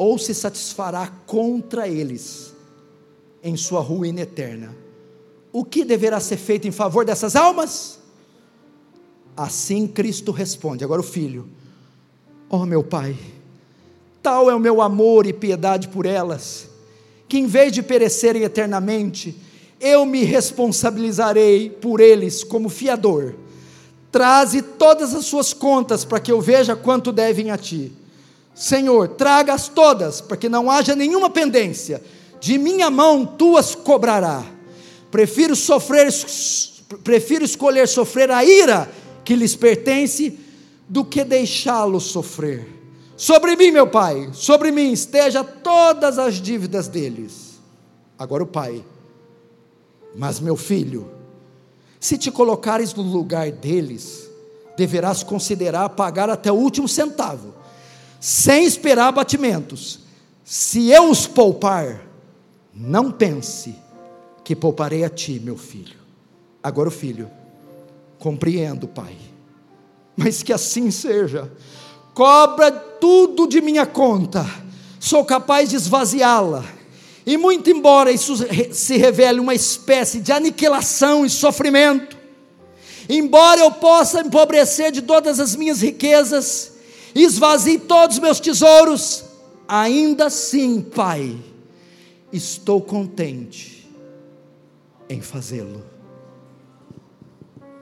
ou 0.01 0.17
se 0.17 0.33
satisfará 0.33 1.13
contra 1.27 1.87
eles 1.87 2.55
em 3.43 3.55
sua 3.55 3.81
ruína 3.81 4.21
eterna. 4.21 4.75
O 5.53 5.63
que 5.63 5.85
deverá 5.85 6.19
ser 6.19 6.37
feito 6.37 6.67
em 6.67 6.71
favor 6.71 7.05
dessas 7.05 7.35
almas? 7.35 7.99
Assim 9.37 9.87
Cristo 9.87 10.31
responde. 10.31 10.83
Agora 10.83 11.01
o 11.01 11.03
filho, 11.03 11.47
ó 12.49 12.57
oh, 12.57 12.65
meu 12.65 12.83
Pai, 12.83 13.15
tal 14.23 14.49
é 14.49 14.55
o 14.55 14.59
meu 14.59 14.81
amor 14.81 15.27
e 15.27 15.33
piedade 15.33 15.87
por 15.89 16.07
elas, 16.07 16.67
que 17.27 17.37
em 17.37 17.45
vez 17.45 17.71
de 17.71 17.83
perecerem 17.83 18.41
eternamente, 18.41 19.37
eu 19.79 20.03
me 20.03 20.23
responsabilizarei 20.23 21.69
por 21.69 21.99
eles 22.01 22.43
como 22.43 22.69
fiador. 22.69 23.35
Traze 24.11 24.63
todas 24.63 25.13
as 25.13 25.25
suas 25.25 25.53
contas 25.53 26.03
para 26.03 26.19
que 26.19 26.31
eu 26.31 26.41
veja 26.41 26.75
quanto 26.75 27.11
devem 27.11 27.51
a 27.51 27.57
ti. 27.57 28.00
Senhor, 28.53 29.07
traga-as 29.09 29.67
todas, 29.67 30.21
para 30.21 30.37
que 30.37 30.49
não 30.49 30.69
haja 30.69 30.95
nenhuma 30.95 31.29
pendência. 31.29 32.01
De 32.39 32.57
minha 32.57 32.89
mão 32.89 33.25
tu 33.25 33.57
as 33.57 33.75
cobrará. 33.75 34.43
Prefiro 35.09 35.55
sofrer, 35.55 36.07
prefiro 37.03 37.45
escolher 37.45 37.87
sofrer 37.87 38.31
a 38.31 38.43
ira 38.43 38.89
que 39.23 39.35
lhes 39.35 39.55
pertence 39.55 40.37
do 40.87 41.05
que 41.05 41.23
deixá-los 41.23 42.03
sofrer. 42.05 42.67
Sobre 43.15 43.55
mim, 43.55 43.71
meu 43.71 43.87
pai, 43.87 44.29
sobre 44.33 44.71
mim 44.71 44.91
esteja 44.91 45.43
todas 45.43 46.17
as 46.17 46.35
dívidas 46.41 46.87
deles. 46.87 47.59
Agora 48.17 48.43
o 48.43 48.47
pai 48.47 48.83
mas, 50.15 50.39
meu 50.39 50.55
filho, 50.55 51.09
se 51.99 52.17
te 52.17 52.31
colocares 52.31 52.93
no 52.93 53.03
lugar 53.03 53.51
deles, 53.51 54.29
deverás 54.75 55.23
considerar 55.23 55.89
pagar 55.89 56.29
até 56.29 56.51
o 56.51 56.55
último 56.55 56.87
centavo, 56.87 57.53
sem 58.21 58.63
esperar 58.63 59.11
batimentos. 59.11 59.99
Se 60.45 60.89
eu 60.89 61.09
os 61.09 61.27
poupar, 61.27 62.05
não 62.73 63.11
pense 63.11 63.75
que 64.43 64.55
pouparei 64.55 65.03
a 65.03 65.09
ti, 65.09 65.41
meu 65.43 65.57
filho. 65.57 65.99
Agora 66.63 66.87
o 66.87 66.91
filho, 66.91 67.29
compreendo, 68.19 68.87
pai, 68.87 69.17
mas 70.15 70.43
que 70.43 70.53
assim 70.53 70.91
seja. 70.91 71.51
Cobra 72.13 72.71
tudo 72.71 73.47
de 73.47 73.59
minha 73.59 73.85
conta, 73.85 74.45
sou 74.99 75.25
capaz 75.25 75.69
de 75.69 75.75
esvaziá-la 75.75 76.63
e 77.25 77.37
muito 77.37 77.69
embora 77.69 78.11
isso 78.11 78.35
se 78.71 78.97
revele 78.97 79.39
uma 79.39 79.53
espécie 79.53 80.19
de 80.19 80.31
aniquilação 80.31 81.25
e 81.25 81.29
sofrimento, 81.29 82.17
embora 83.07 83.61
eu 83.61 83.71
possa 83.71 84.21
empobrecer 84.21 84.91
de 84.91 85.01
todas 85.01 85.39
as 85.39 85.55
minhas 85.55 85.81
riquezas, 85.81 86.73
esvazie 87.15 87.79
todos 87.79 88.17
os 88.17 88.21
meus 88.21 88.39
tesouros, 88.39 89.23
ainda 89.67 90.27
assim, 90.27 90.81
Pai, 90.81 91.37
estou 92.31 92.81
contente 92.81 93.89
em 95.09 95.21
fazê-lo. 95.21 95.83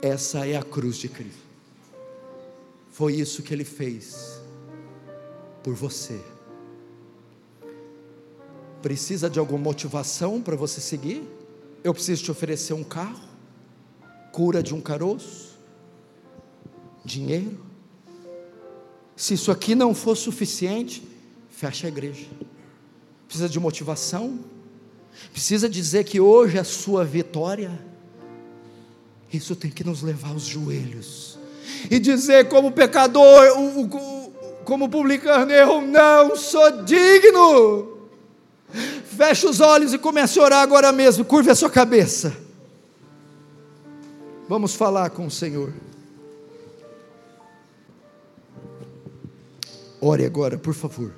Essa 0.01 0.47
é 0.47 0.55
a 0.55 0.63
cruz 0.63 0.97
de 0.97 1.09
Cristo. 1.09 1.49
Foi 2.89 3.13
isso 3.13 3.43
que 3.43 3.53
ele 3.53 3.63
fez 3.63 4.41
por 5.63 5.73
você. 5.73 6.19
Precisa 8.81 9.29
de 9.29 9.39
alguma 9.39 9.59
motivação 9.59 10.41
para 10.41 10.55
você 10.55 10.79
seguir? 10.79 11.23
Eu 11.83 11.93
preciso 11.93 12.23
te 12.23 12.31
oferecer 12.31 12.73
um 12.73 12.83
carro, 12.83 13.27
cura 14.31 14.63
de 14.63 14.73
um 14.73 14.81
caroço, 14.81 15.57
dinheiro. 17.03 17.68
Se 19.19 19.33
isso 19.33 19.51
aqui 19.51 19.75
não 19.75 19.93
for 19.93 20.15
suficiente, 20.15 21.05
fecha 21.49 21.85
a 21.85 21.89
igreja. 21.89 22.25
Precisa 23.27 23.49
de 23.49 23.59
motivação? 23.59 24.39
Precisa 25.33 25.67
dizer 25.67 26.05
que 26.05 26.21
hoje 26.21 26.55
é 26.55 26.61
a 26.61 26.63
sua 26.63 27.03
vitória? 27.03 27.69
Isso 29.31 29.57
tem 29.57 29.69
que 29.69 29.83
nos 29.83 30.01
levar 30.01 30.29
aos 30.29 30.43
joelhos 30.43 31.37
e 31.91 31.99
dizer, 31.99 32.47
como 32.47 32.71
pecador, 32.71 33.45
como 34.63 34.87
publicano, 34.87 35.51
eu 35.51 35.81
não 35.81 36.37
sou 36.37 36.83
digno 36.83 37.97
Feche 39.17 39.47
os 39.47 39.59
olhos 39.59 39.93
e 39.93 39.97
comece 39.97 40.39
a 40.39 40.43
orar 40.43 40.61
agora 40.61 40.93
mesmo. 40.93 41.25
Curve 41.25 41.51
a 41.51 41.55
sua 41.55 41.69
cabeça. 41.69 42.37
Vamos 44.47 44.75
falar 44.75 45.09
com 45.09 45.25
o 45.25 45.31
Senhor. 45.31 45.73
Ore 50.01 50.25
agora, 50.25 50.57
por 50.57 50.73
favor. 50.73 51.11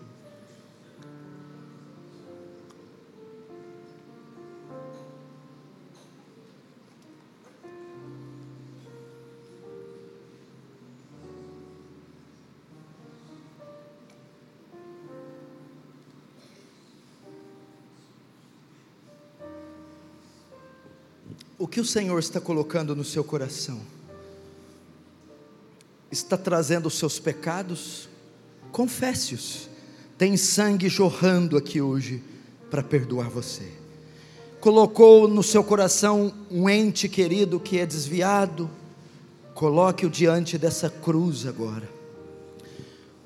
o 21.61 21.67
que 21.67 21.79
o 21.79 21.85
Senhor 21.85 22.17
está 22.17 22.41
colocando 22.41 22.95
no 22.95 23.03
seu 23.03 23.23
coração? 23.23 23.79
Está 26.11 26.35
trazendo 26.35 26.87
os 26.87 26.97
seus 26.97 27.19
pecados? 27.19 28.09
Confesse-os. 28.71 29.69
Tem 30.17 30.37
sangue 30.37 30.87
jorrando 30.87 31.57
aqui 31.57 31.81
hoje 31.81 32.21
para 32.69 32.83
perdoar 32.83 33.29
você. 33.29 33.67
Colocou 34.59 35.27
no 35.27 35.41
seu 35.41 35.63
coração 35.63 36.31
um 36.49 36.69
ente 36.69 37.09
querido 37.09 37.59
que 37.59 37.79
é 37.79 37.85
desviado? 37.85 38.69
Coloque-o 39.53 40.09
diante 40.09 40.57
dessa 40.57 40.89
cruz 40.89 41.45
agora. 41.45 41.89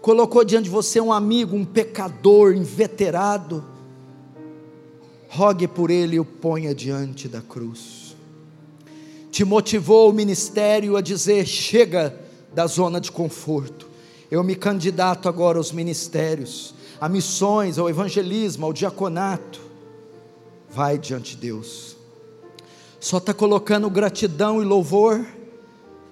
Colocou 0.01 0.43
diante 0.45 0.65
de 0.65 0.69
você 0.69 1.01
um 1.01 1.11
amigo, 1.11 1.55
um 1.55 1.65
pecador 1.65 2.55
inveterado? 2.55 3.63
Rogue 5.27 5.67
por 5.67 5.91
ele 5.91 6.15
e 6.15 6.19
o 6.19 6.25
ponha 6.25 6.73
diante 6.73 7.27
da 7.27 7.41
cruz 7.41 8.05
te 9.35 9.43
motivou 9.43 10.09
o 10.09 10.13
ministério 10.13 10.95
a 10.95 11.01
dizer: 11.01 11.45
chega 11.45 12.17
da 12.53 12.65
zona 12.67 13.01
de 13.01 13.11
conforto. 13.11 13.85
Eu 14.29 14.43
me 14.43 14.55
candidato 14.55 15.29
agora 15.29 15.57
aos 15.57 15.71
ministérios, 15.71 16.73
a 16.99 17.07
missões, 17.07 17.77
ao 17.77 17.89
evangelismo, 17.89 18.65
ao 18.65 18.73
diaconato. 18.73 19.61
Vai 20.69 20.97
diante 20.97 21.35
de 21.35 21.41
Deus. 21.41 21.95
Só 22.99 23.17
está 23.17 23.33
colocando 23.33 23.89
gratidão 23.89 24.61
e 24.61 24.65
louvor. 24.65 25.25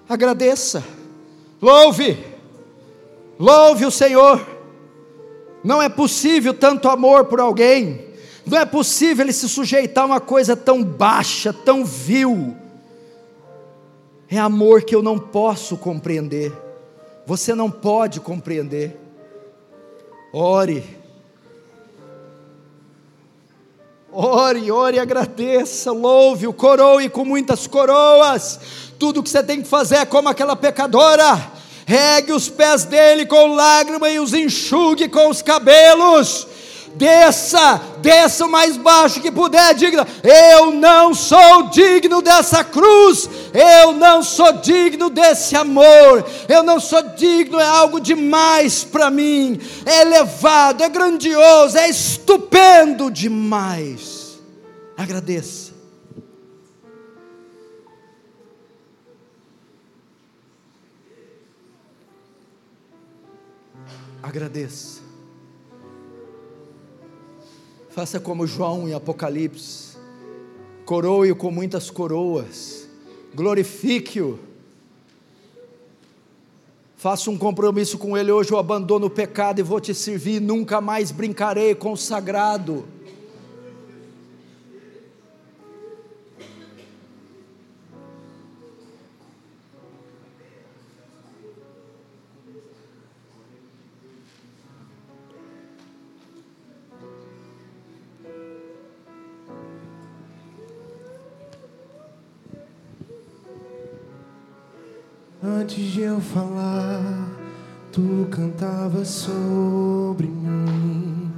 Agradeça. 0.08 0.84
Louve. 1.60 2.24
Louve 3.38 3.84
o 3.84 3.90
Senhor. 3.90 4.46
Não 5.62 5.82
é 5.82 5.88
possível 5.88 6.54
tanto 6.54 6.88
amor 6.88 7.24
por 7.24 7.40
alguém. 7.40 8.06
Não 8.46 8.58
é 8.58 8.64
possível 8.64 9.24
ele 9.24 9.32
se 9.32 9.48
sujeitar 9.48 10.04
a 10.04 10.06
uma 10.06 10.20
coisa 10.20 10.54
tão 10.54 10.84
baixa, 10.84 11.52
tão 11.52 11.84
vil 11.84 12.54
é 14.36 14.38
amor 14.38 14.82
que 14.82 14.94
eu 14.94 15.02
não 15.02 15.18
posso 15.18 15.76
compreender. 15.76 16.52
Você 17.26 17.54
não 17.54 17.70
pode 17.70 18.20
compreender. 18.20 19.00
Ore. 20.32 20.84
Ore, 24.12 24.70
ore, 24.70 24.98
agradeça, 24.98 25.90
louve-o, 25.90 26.52
coroe 26.52 27.08
com 27.08 27.24
muitas 27.24 27.66
coroas. 27.66 28.60
Tudo 28.98 29.22
que 29.22 29.30
você 29.30 29.42
tem 29.42 29.62
que 29.62 29.68
fazer 29.68 29.96
é 29.96 30.04
como 30.04 30.28
aquela 30.28 30.54
pecadora. 30.54 31.52
Regue 31.86 32.32
os 32.32 32.48
pés 32.48 32.84
dele 32.84 33.26
com 33.26 33.54
lágrimas 33.54 34.12
e 34.12 34.18
os 34.18 34.32
enxugue 34.32 35.08
com 35.08 35.28
os 35.28 35.42
cabelos 35.42 36.46
desça, 36.96 37.80
desça 37.98 38.46
o 38.46 38.50
mais 38.50 38.76
baixo 38.76 39.20
que 39.20 39.30
puder, 39.30 39.74
digna. 39.74 40.06
Eu 40.22 40.72
não 40.72 41.14
sou 41.14 41.64
digno 41.64 42.22
dessa 42.22 42.64
cruz, 42.64 43.28
eu 43.52 43.92
não 43.92 44.22
sou 44.22 44.52
digno 44.54 45.10
desse 45.10 45.56
amor, 45.56 46.24
eu 46.48 46.62
não 46.62 46.80
sou 46.80 47.02
digno, 47.02 47.58
é 47.58 47.66
algo 47.66 48.00
demais 48.00 48.84
para 48.84 49.10
mim, 49.10 49.60
é 49.84 50.02
elevado, 50.02 50.82
é 50.82 50.88
grandioso, 50.88 51.76
é 51.76 51.88
estupendo 51.88 53.10
demais. 53.10 54.38
Agradeça. 54.96 55.74
Agradeça. 64.22 65.03
Faça 67.94 68.18
como 68.18 68.44
João 68.44 68.88
em 68.88 68.92
Apocalipse. 68.92 69.96
Coroe-o 70.84 71.36
com 71.36 71.52
muitas 71.52 71.92
coroas. 71.92 72.88
Glorifique-o. 73.32 74.36
Faça 76.96 77.30
um 77.30 77.38
compromisso 77.38 77.96
com 77.96 78.18
Ele. 78.18 78.32
Hoje 78.32 78.50
eu 78.50 78.58
abandono 78.58 79.06
o 79.06 79.10
pecado 79.10 79.60
e 79.60 79.62
vou 79.62 79.80
te 79.80 79.94
servir. 79.94 80.40
Nunca 80.40 80.80
mais 80.80 81.12
brincarei 81.12 81.72
com 81.72 81.92
o 81.92 81.96
sagrado. 81.96 82.84
Antes 105.46 105.92
de 105.92 106.00
eu 106.00 106.22
falar, 106.22 107.28
tu 107.92 108.26
cantavas 108.30 109.08
sobre 109.08 110.26
mim. 110.26 111.30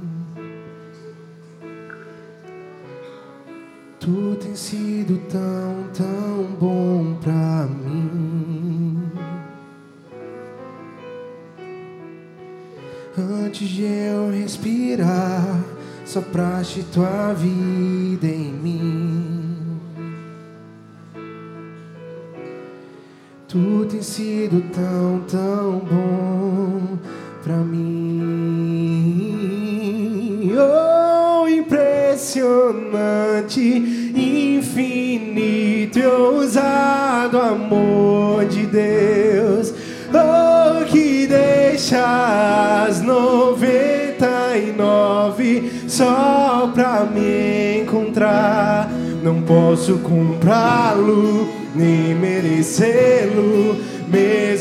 Tu 3.99 4.37
tens 4.39 4.59
sido 4.59 5.19
tão, 5.27 5.89
tão 5.93 6.55
bom 6.57 7.17
pra 7.21 7.67
mim. 7.67 9.11
Antes 13.17 13.67
de 13.67 13.83
eu 13.83 14.31
respirar, 14.31 15.59
sopraste 16.05 16.81
tua 16.93 17.33
vida 17.33 18.27
em 18.27 18.46
Tens 23.97 24.05
sido 24.05 24.61
tão, 24.71 25.23
tão 25.27 25.79
bom 25.79 26.99
pra 27.43 27.55
mim. 27.55 28.13
Oh, 30.55 31.47
impressionante, 31.47 33.59
infinito 34.15 35.97
e 35.97 36.05
ousado 36.05 37.39
amor 37.39 38.45
de 38.45 38.67
Deus. 38.67 39.73
Oh, 40.13 40.85
que 40.85 41.25
deixa 41.25 42.85
as 42.87 43.01
noventa 43.01 44.55
e 44.55 44.73
nove 44.77 45.71
só 45.87 46.71
pra 46.71 47.03
me 47.03 47.81
encontrar. 47.81 48.91
Não 49.23 49.41
posso 49.41 49.97
comprá-lo 49.97 51.57
nem 51.77 52.15
merecê-lo, 52.15 53.77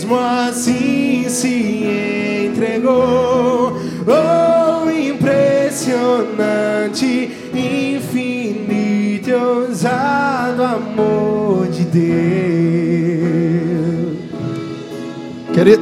mesmo 0.07 0.19
assim 0.19 1.27
se 1.29 2.49
entregou. 2.53 3.77
Oh, 4.07 4.89
impressionante, 4.89 7.31
infinito 7.53 9.29
e 9.29 9.35
ousado 9.35 10.63
amor 10.63 11.67
de 11.69 11.83
Deus. 11.85 12.07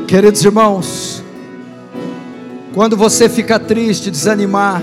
Queridos 0.08 0.42
irmãos, 0.44 1.22
quando 2.72 2.96
você 2.96 3.28
fica 3.28 3.58
triste, 3.58 4.10
desanimar, 4.10 4.82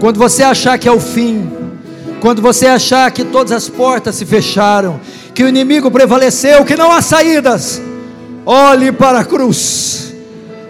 quando 0.00 0.18
você 0.18 0.42
achar 0.42 0.76
que 0.78 0.88
é 0.88 0.92
o 0.92 1.00
fim, 1.00 1.48
quando 2.20 2.42
você 2.42 2.66
achar 2.66 3.10
que 3.12 3.24
todas 3.24 3.52
as 3.52 3.68
portas 3.68 4.16
se 4.16 4.26
fecharam, 4.26 5.00
que 5.32 5.44
o 5.44 5.48
inimigo 5.48 5.90
prevaleceu, 5.90 6.64
que 6.64 6.76
não 6.76 6.92
há 6.92 7.00
saídas, 7.00 7.80
olhe 8.44 8.92
para 8.92 9.20
a 9.20 9.24
cruz. 9.24 10.14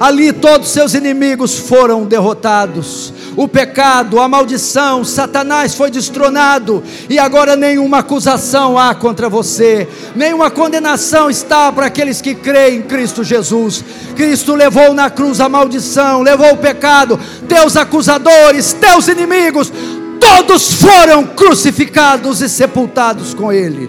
Ali 0.00 0.32
todos 0.32 0.68
seus 0.68 0.94
inimigos 0.94 1.58
foram 1.58 2.04
derrotados. 2.04 3.12
O 3.36 3.48
pecado, 3.48 4.20
a 4.20 4.28
maldição, 4.28 5.04
Satanás 5.04 5.74
foi 5.74 5.90
destronado 5.90 6.82
e 7.08 7.18
agora 7.18 7.56
nenhuma 7.56 7.98
acusação 7.98 8.78
há 8.78 8.94
contra 8.94 9.28
você, 9.28 9.88
nenhuma 10.14 10.50
condenação 10.50 11.30
está 11.30 11.70
para 11.70 11.86
aqueles 11.86 12.20
que 12.20 12.34
creem 12.34 12.78
em 12.78 12.82
Cristo 12.82 13.22
Jesus. 13.22 13.84
Cristo 14.16 14.54
levou 14.54 14.92
na 14.92 15.10
cruz 15.10 15.40
a 15.40 15.48
maldição, 15.48 16.22
levou 16.22 16.52
o 16.52 16.58
pecado, 16.58 17.18
teus 17.48 17.76
acusadores, 17.76 18.72
teus 18.72 19.06
inimigos, 19.08 19.72
todos 20.20 20.74
foram 20.74 21.24
crucificados 21.24 22.40
e 22.40 22.48
sepultados 22.48 23.34
com 23.34 23.52
Ele. 23.52 23.88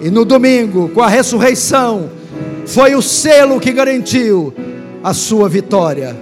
E 0.00 0.10
no 0.10 0.24
domingo, 0.24 0.88
com 0.88 1.02
a 1.02 1.08
ressurreição, 1.08 2.21
foi 2.72 2.94
o 2.94 3.02
selo 3.02 3.60
que 3.60 3.70
garantiu 3.70 4.52
a 5.04 5.12
sua 5.12 5.46
vitória. 5.46 6.16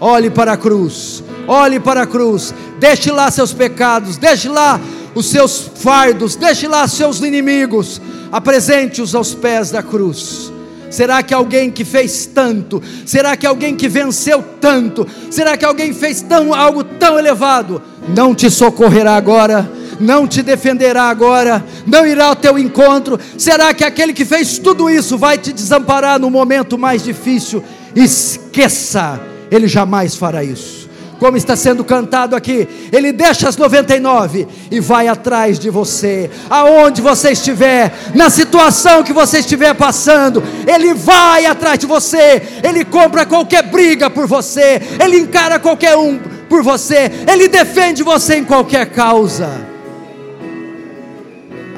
Olhe 0.00 0.30
para 0.30 0.52
a 0.52 0.56
cruz, 0.56 1.24
olhe 1.48 1.80
para 1.80 2.02
a 2.02 2.06
cruz, 2.06 2.54
deixe 2.78 3.10
lá 3.10 3.28
seus 3.30 3.52
pecados, 3.52 4.16
deixe 4.16 4.48
lá 4.48 4.80
os 5.16 5.26
seus 5.26 5.70
fardos, 5.74 6.36
deixe 6.36 6.68
lá 6.68 6.86
seus 6.86 7.20
inimigos, 7.20 8.00
apresente-os 8.30 9.16
aos 9.16 9.34
pés 9.34 9.72
da 9.72 9.82
cruz. 9.82 10.52
Será 10.90 11.22
que 11.24 11.34
alguém 11.34 11.72
que 11.72 11.84
fez 11.84 12.26
tanto? 12.26 12.80
Será 13.04 13.36
que 13.36 13.46
alguém 13.46 13.74
que 13.74 13.88
venceu 13.88 14.44
tanto? 14.60 15.04
Será 15.28 15.56
que 15.56 15.64
alguém 15.64 15.92
fez 15.92 16.22
tão, 16.22 16.54
algo 16.54 16.84
tão 16.84 17.18
elevado? 17.18 17.82
Não 18.14 18.32
te 18.32 18.48
socorrerá 18.48 19.16
agora? 19.16 19.68
Não 19.98 20.26
te 20.26 20.42
defenderá 20.42 21.04
agora? 21.04 21.64
Não 21.86 22.06
irá 22.06 22.26
ao 22.26 22.36
teu 22.36 22.58
encontro? 22.58 23.18
Será 23.38 23.72
que 23.72 23.84
aquele 23.84 24.12
que 24.12 24.24
fez 24.24 24.58
tudo 24.58 24.90
isso 24.90 25.16
vai 25.16 25.38
te 25.38 25.52
desamparar 25.52 26.18
no 26.18 26.30
momento 26.30 26.76
mais 26.76 27.02
difícil? 27.02 27.62
Esqueça, 27.94 29.20
ele 29.50 29.66
jamais 29.66 30.14
fará 30.14 30.44
isso 30.44 30.86
como 31.18 31.36
está 31.36 31.56
sendo 31.56 31.84
cantado 31.84 32.36
aqui, 32.36 32.68
Ele 32.92 33.12
deixa 33.12 33.48
as 33.48 33.56
99 33.56 34.46
e 34.70 34.80
vai 34.80 35.08
atrás 35.08 35.58
de 35.58 35.70
você, 35.70 36.30
aonde 36.48 37.00
você 37.00 37.30
estiver, 37.30 37.92
na 38.14 38.30
situação 38.30 39.02
que 39.02 39.12
você 39.12 39.38
estiver 39.38 39.74
passando, 39.74 40.42
Ele 40.66 40.94
vai 40.94 41.46
atrás 41.46 41.78
de 41.78 41.86
você, 41.86 42.42
Ele 42.62 42.84
compra 42.84 43.26
qualquer 43.26 43.62
briga 43.62 44.10
por 44.10 44.26
você, 44.26 44.80
Ele 45.02 45.18
encara 45.18 45.58
qualquer 45.58 45.96
um 45.96 46.18
por 46.48 46.62
você, 46.62 47.10
Ele 47.26 47.48
defende 47.48 48.02
você 48.02 48.36
em 48.36 48.44
qualquer 48.44 48.86
causa. 48.86 49.75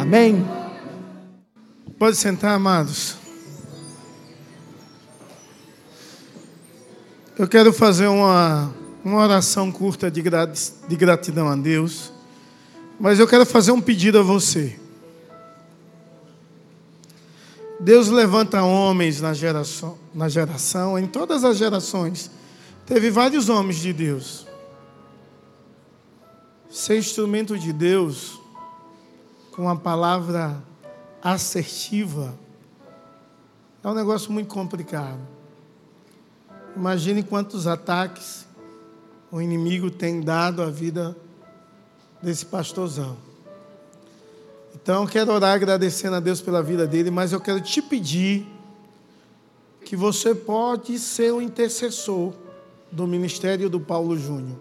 Amém? 0.09 0.43
Pode 1.99 2.17
sentar, 2.17 2.55
amados. 2.55 3.19
Eu 7.39 7.47
quero 7.47 7.75
fazer 7.75 8.07
uma 8.07 8.73
uma 9.05 9.19
oração 9.19 9.71
curta 9.71 10.11
de, 10.11 10.23
gratidão 10.97 11.47
a 11.47 11.55
Deus, 11.55 12.11
mas 12.99 13.19
eu 13.19 13.29
quero 13.29 13.45
fazer 13.45 13.71
um 13.71 13.83
pedido 13.83 14.19
a 14.19 14.23
você. 14.23 14.81
Deus 17.79 18.09
levanta 18.09 18.63
homens 18.63 19.21
na 19.21 19.35
geração, 19.35 19.99
na 20.15 20.31
geração, 20.31 20.99
em 20.99 21.07
todas 21.07 21.45
as 21.45 21.59
gerações. 21.59 22.31
Teve 22.87 23.11
vários 23.11 23.51
homens 23.51 23.77
de 23.77 23.93
Deus. 23.93 24.47
Ser 26.71 26.97
instrumento 26.97 27.59
de 27.59 27.75
Deus 27.75 28.48
com 29.59 29.65
uma 29.65 29.77
palavra 29.77 30.63
assertiva 31.21 32.33
é 33.83 33.89
um 33.89 33.93
negócio 33.93 34.31
muito 34.31 34.47
complicado. 34.55 35.19
Imagine 36.77 37.25
quantos 37.25 37.67
ataques 37.67 38.47
o 39.33 39.43
inimigo 39.43 39.91
tem 39.91 40.21
dado 40.21 40.63
a 40.63 40.71
vida 40.71 41.17
desse 42.23 42.47
pastorzão. 42.47 43.17
Então, 44.77 45.05
quero 45.09 45.33
orar 45.33 45.57
agradecendo 45.57 46.15
a 46.15 46.21
Deus 46.21 46.41
pela 46.41 46.63
vida 46.63 46.87
dele, 46.87 47.11
mas 47.11 47.33
eu 47.33 47.41
quero 47.41 47.61
te 47.61 47.83
pedir 47.83 48.47
que 49.85 49.97
você 49.97 50.37
pode 50.37 51.01
ser 51.01 51.33
o 51.33 51.43
intercessor 51.43 52.33
do 52.93 53.09
ministério 53.09 53.69
do 53.69 53.81
Paulo 53.81 54.17
Júnior. 54.17 54.57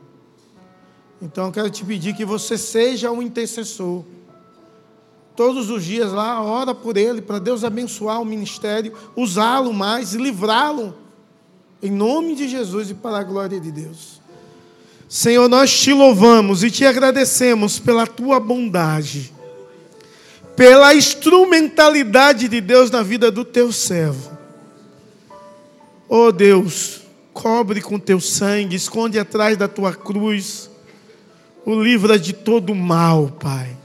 Então, 1.21 1.45
eu 1.45 1.51
quero 1.51 1.69
te 1.69 1.85
pedir 1.85 2.15
que 2.15 2.25
você 2.25 2.57
seja 2.57 3.11
o 3.11 3.21
intercessor. 3.21 4.03
Todos 5.38 5.69
os 5.69 5.85
dias 5.85 6.11
lá, 6.11 6.41
ora 6.41 6.73
por 6.73 6.97
ele, 6.97 7.21
para 7.21 7.38
Deus 7.38 7.63
abençoar 7.63 8.19
o 8.19 8.25
ministério, 8.25 8.91
usá-lo 9.15 9.71
mais 9.71 10.13
livrá-lo. 10.13 10.95
Em 11.79 11.91
nome 11.91 12.33
de 12.33 12.47
Jesus 12.47 12.89
e 12.89 12.95
para 12.95 13.19
a 13.19 13.23
glória 13.23 13.59
de 13.59 13.71
Deus. 13.71 14.19
Senhor, 15.07 15.47
nós 15.47 15.71
te 15.79 15.93
louvamos 15.93 16.63
e 16.63 16.71
te 16.71 16.88
agradecemos 16.88 17.77
pela 17.77 18.07
tua 18.07 18.39
bondade, 18.39 19.31
pela 20.55 20.95
instrumentalidade 20.95 22.47
de 22.47 22.59
Deus 22.59 22.89
na 22.89 23.03
vida 23.03 23.29
do 23.29 23.45
teu 23.45 23.71
servo. 23.71 24.35
Oh 26.09 26.31
Deus, 26.31 27.01
cobre 27.31 27.79
com 27.79 27.99
teu 27.99 28.19
sangue, 28.19 28.75
esconde 28.75 29.19
atrás 29.19 29.55
da 29.55 29.67
tua 29.67 29.93
cruz, 29.93 30.67
o 31.63 31.79
livra 31.79 32.17
de 32.17 32.33
todo 32.33 32.73
mal, 32.73 33.31
Pai. 33.39 33.76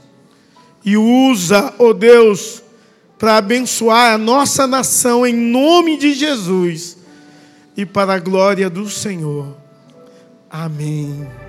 E 0.83 0.97
usa, 0.97 1.73
ó 1.79 1.89
oh 1.89 1.93
Deus, 1.93 2.61
para 3.17 3.37
abençoar 3.37 4.13
a 4.13 4.17
nossa 4.17 4.67
nação 4.67 5.25
em 5.25 5.33
nome 5.33 5.97
de 5.97 6.13
Jesus 6.13 6.97
e 7.75 7.85
para 7.85 8.15
a 8.15 8.19
glória 8.19 8.69
do 8.69 8.89
Senhor. 8.89 9.55
Amém 10.49 11.25
amém. 11.25 11.42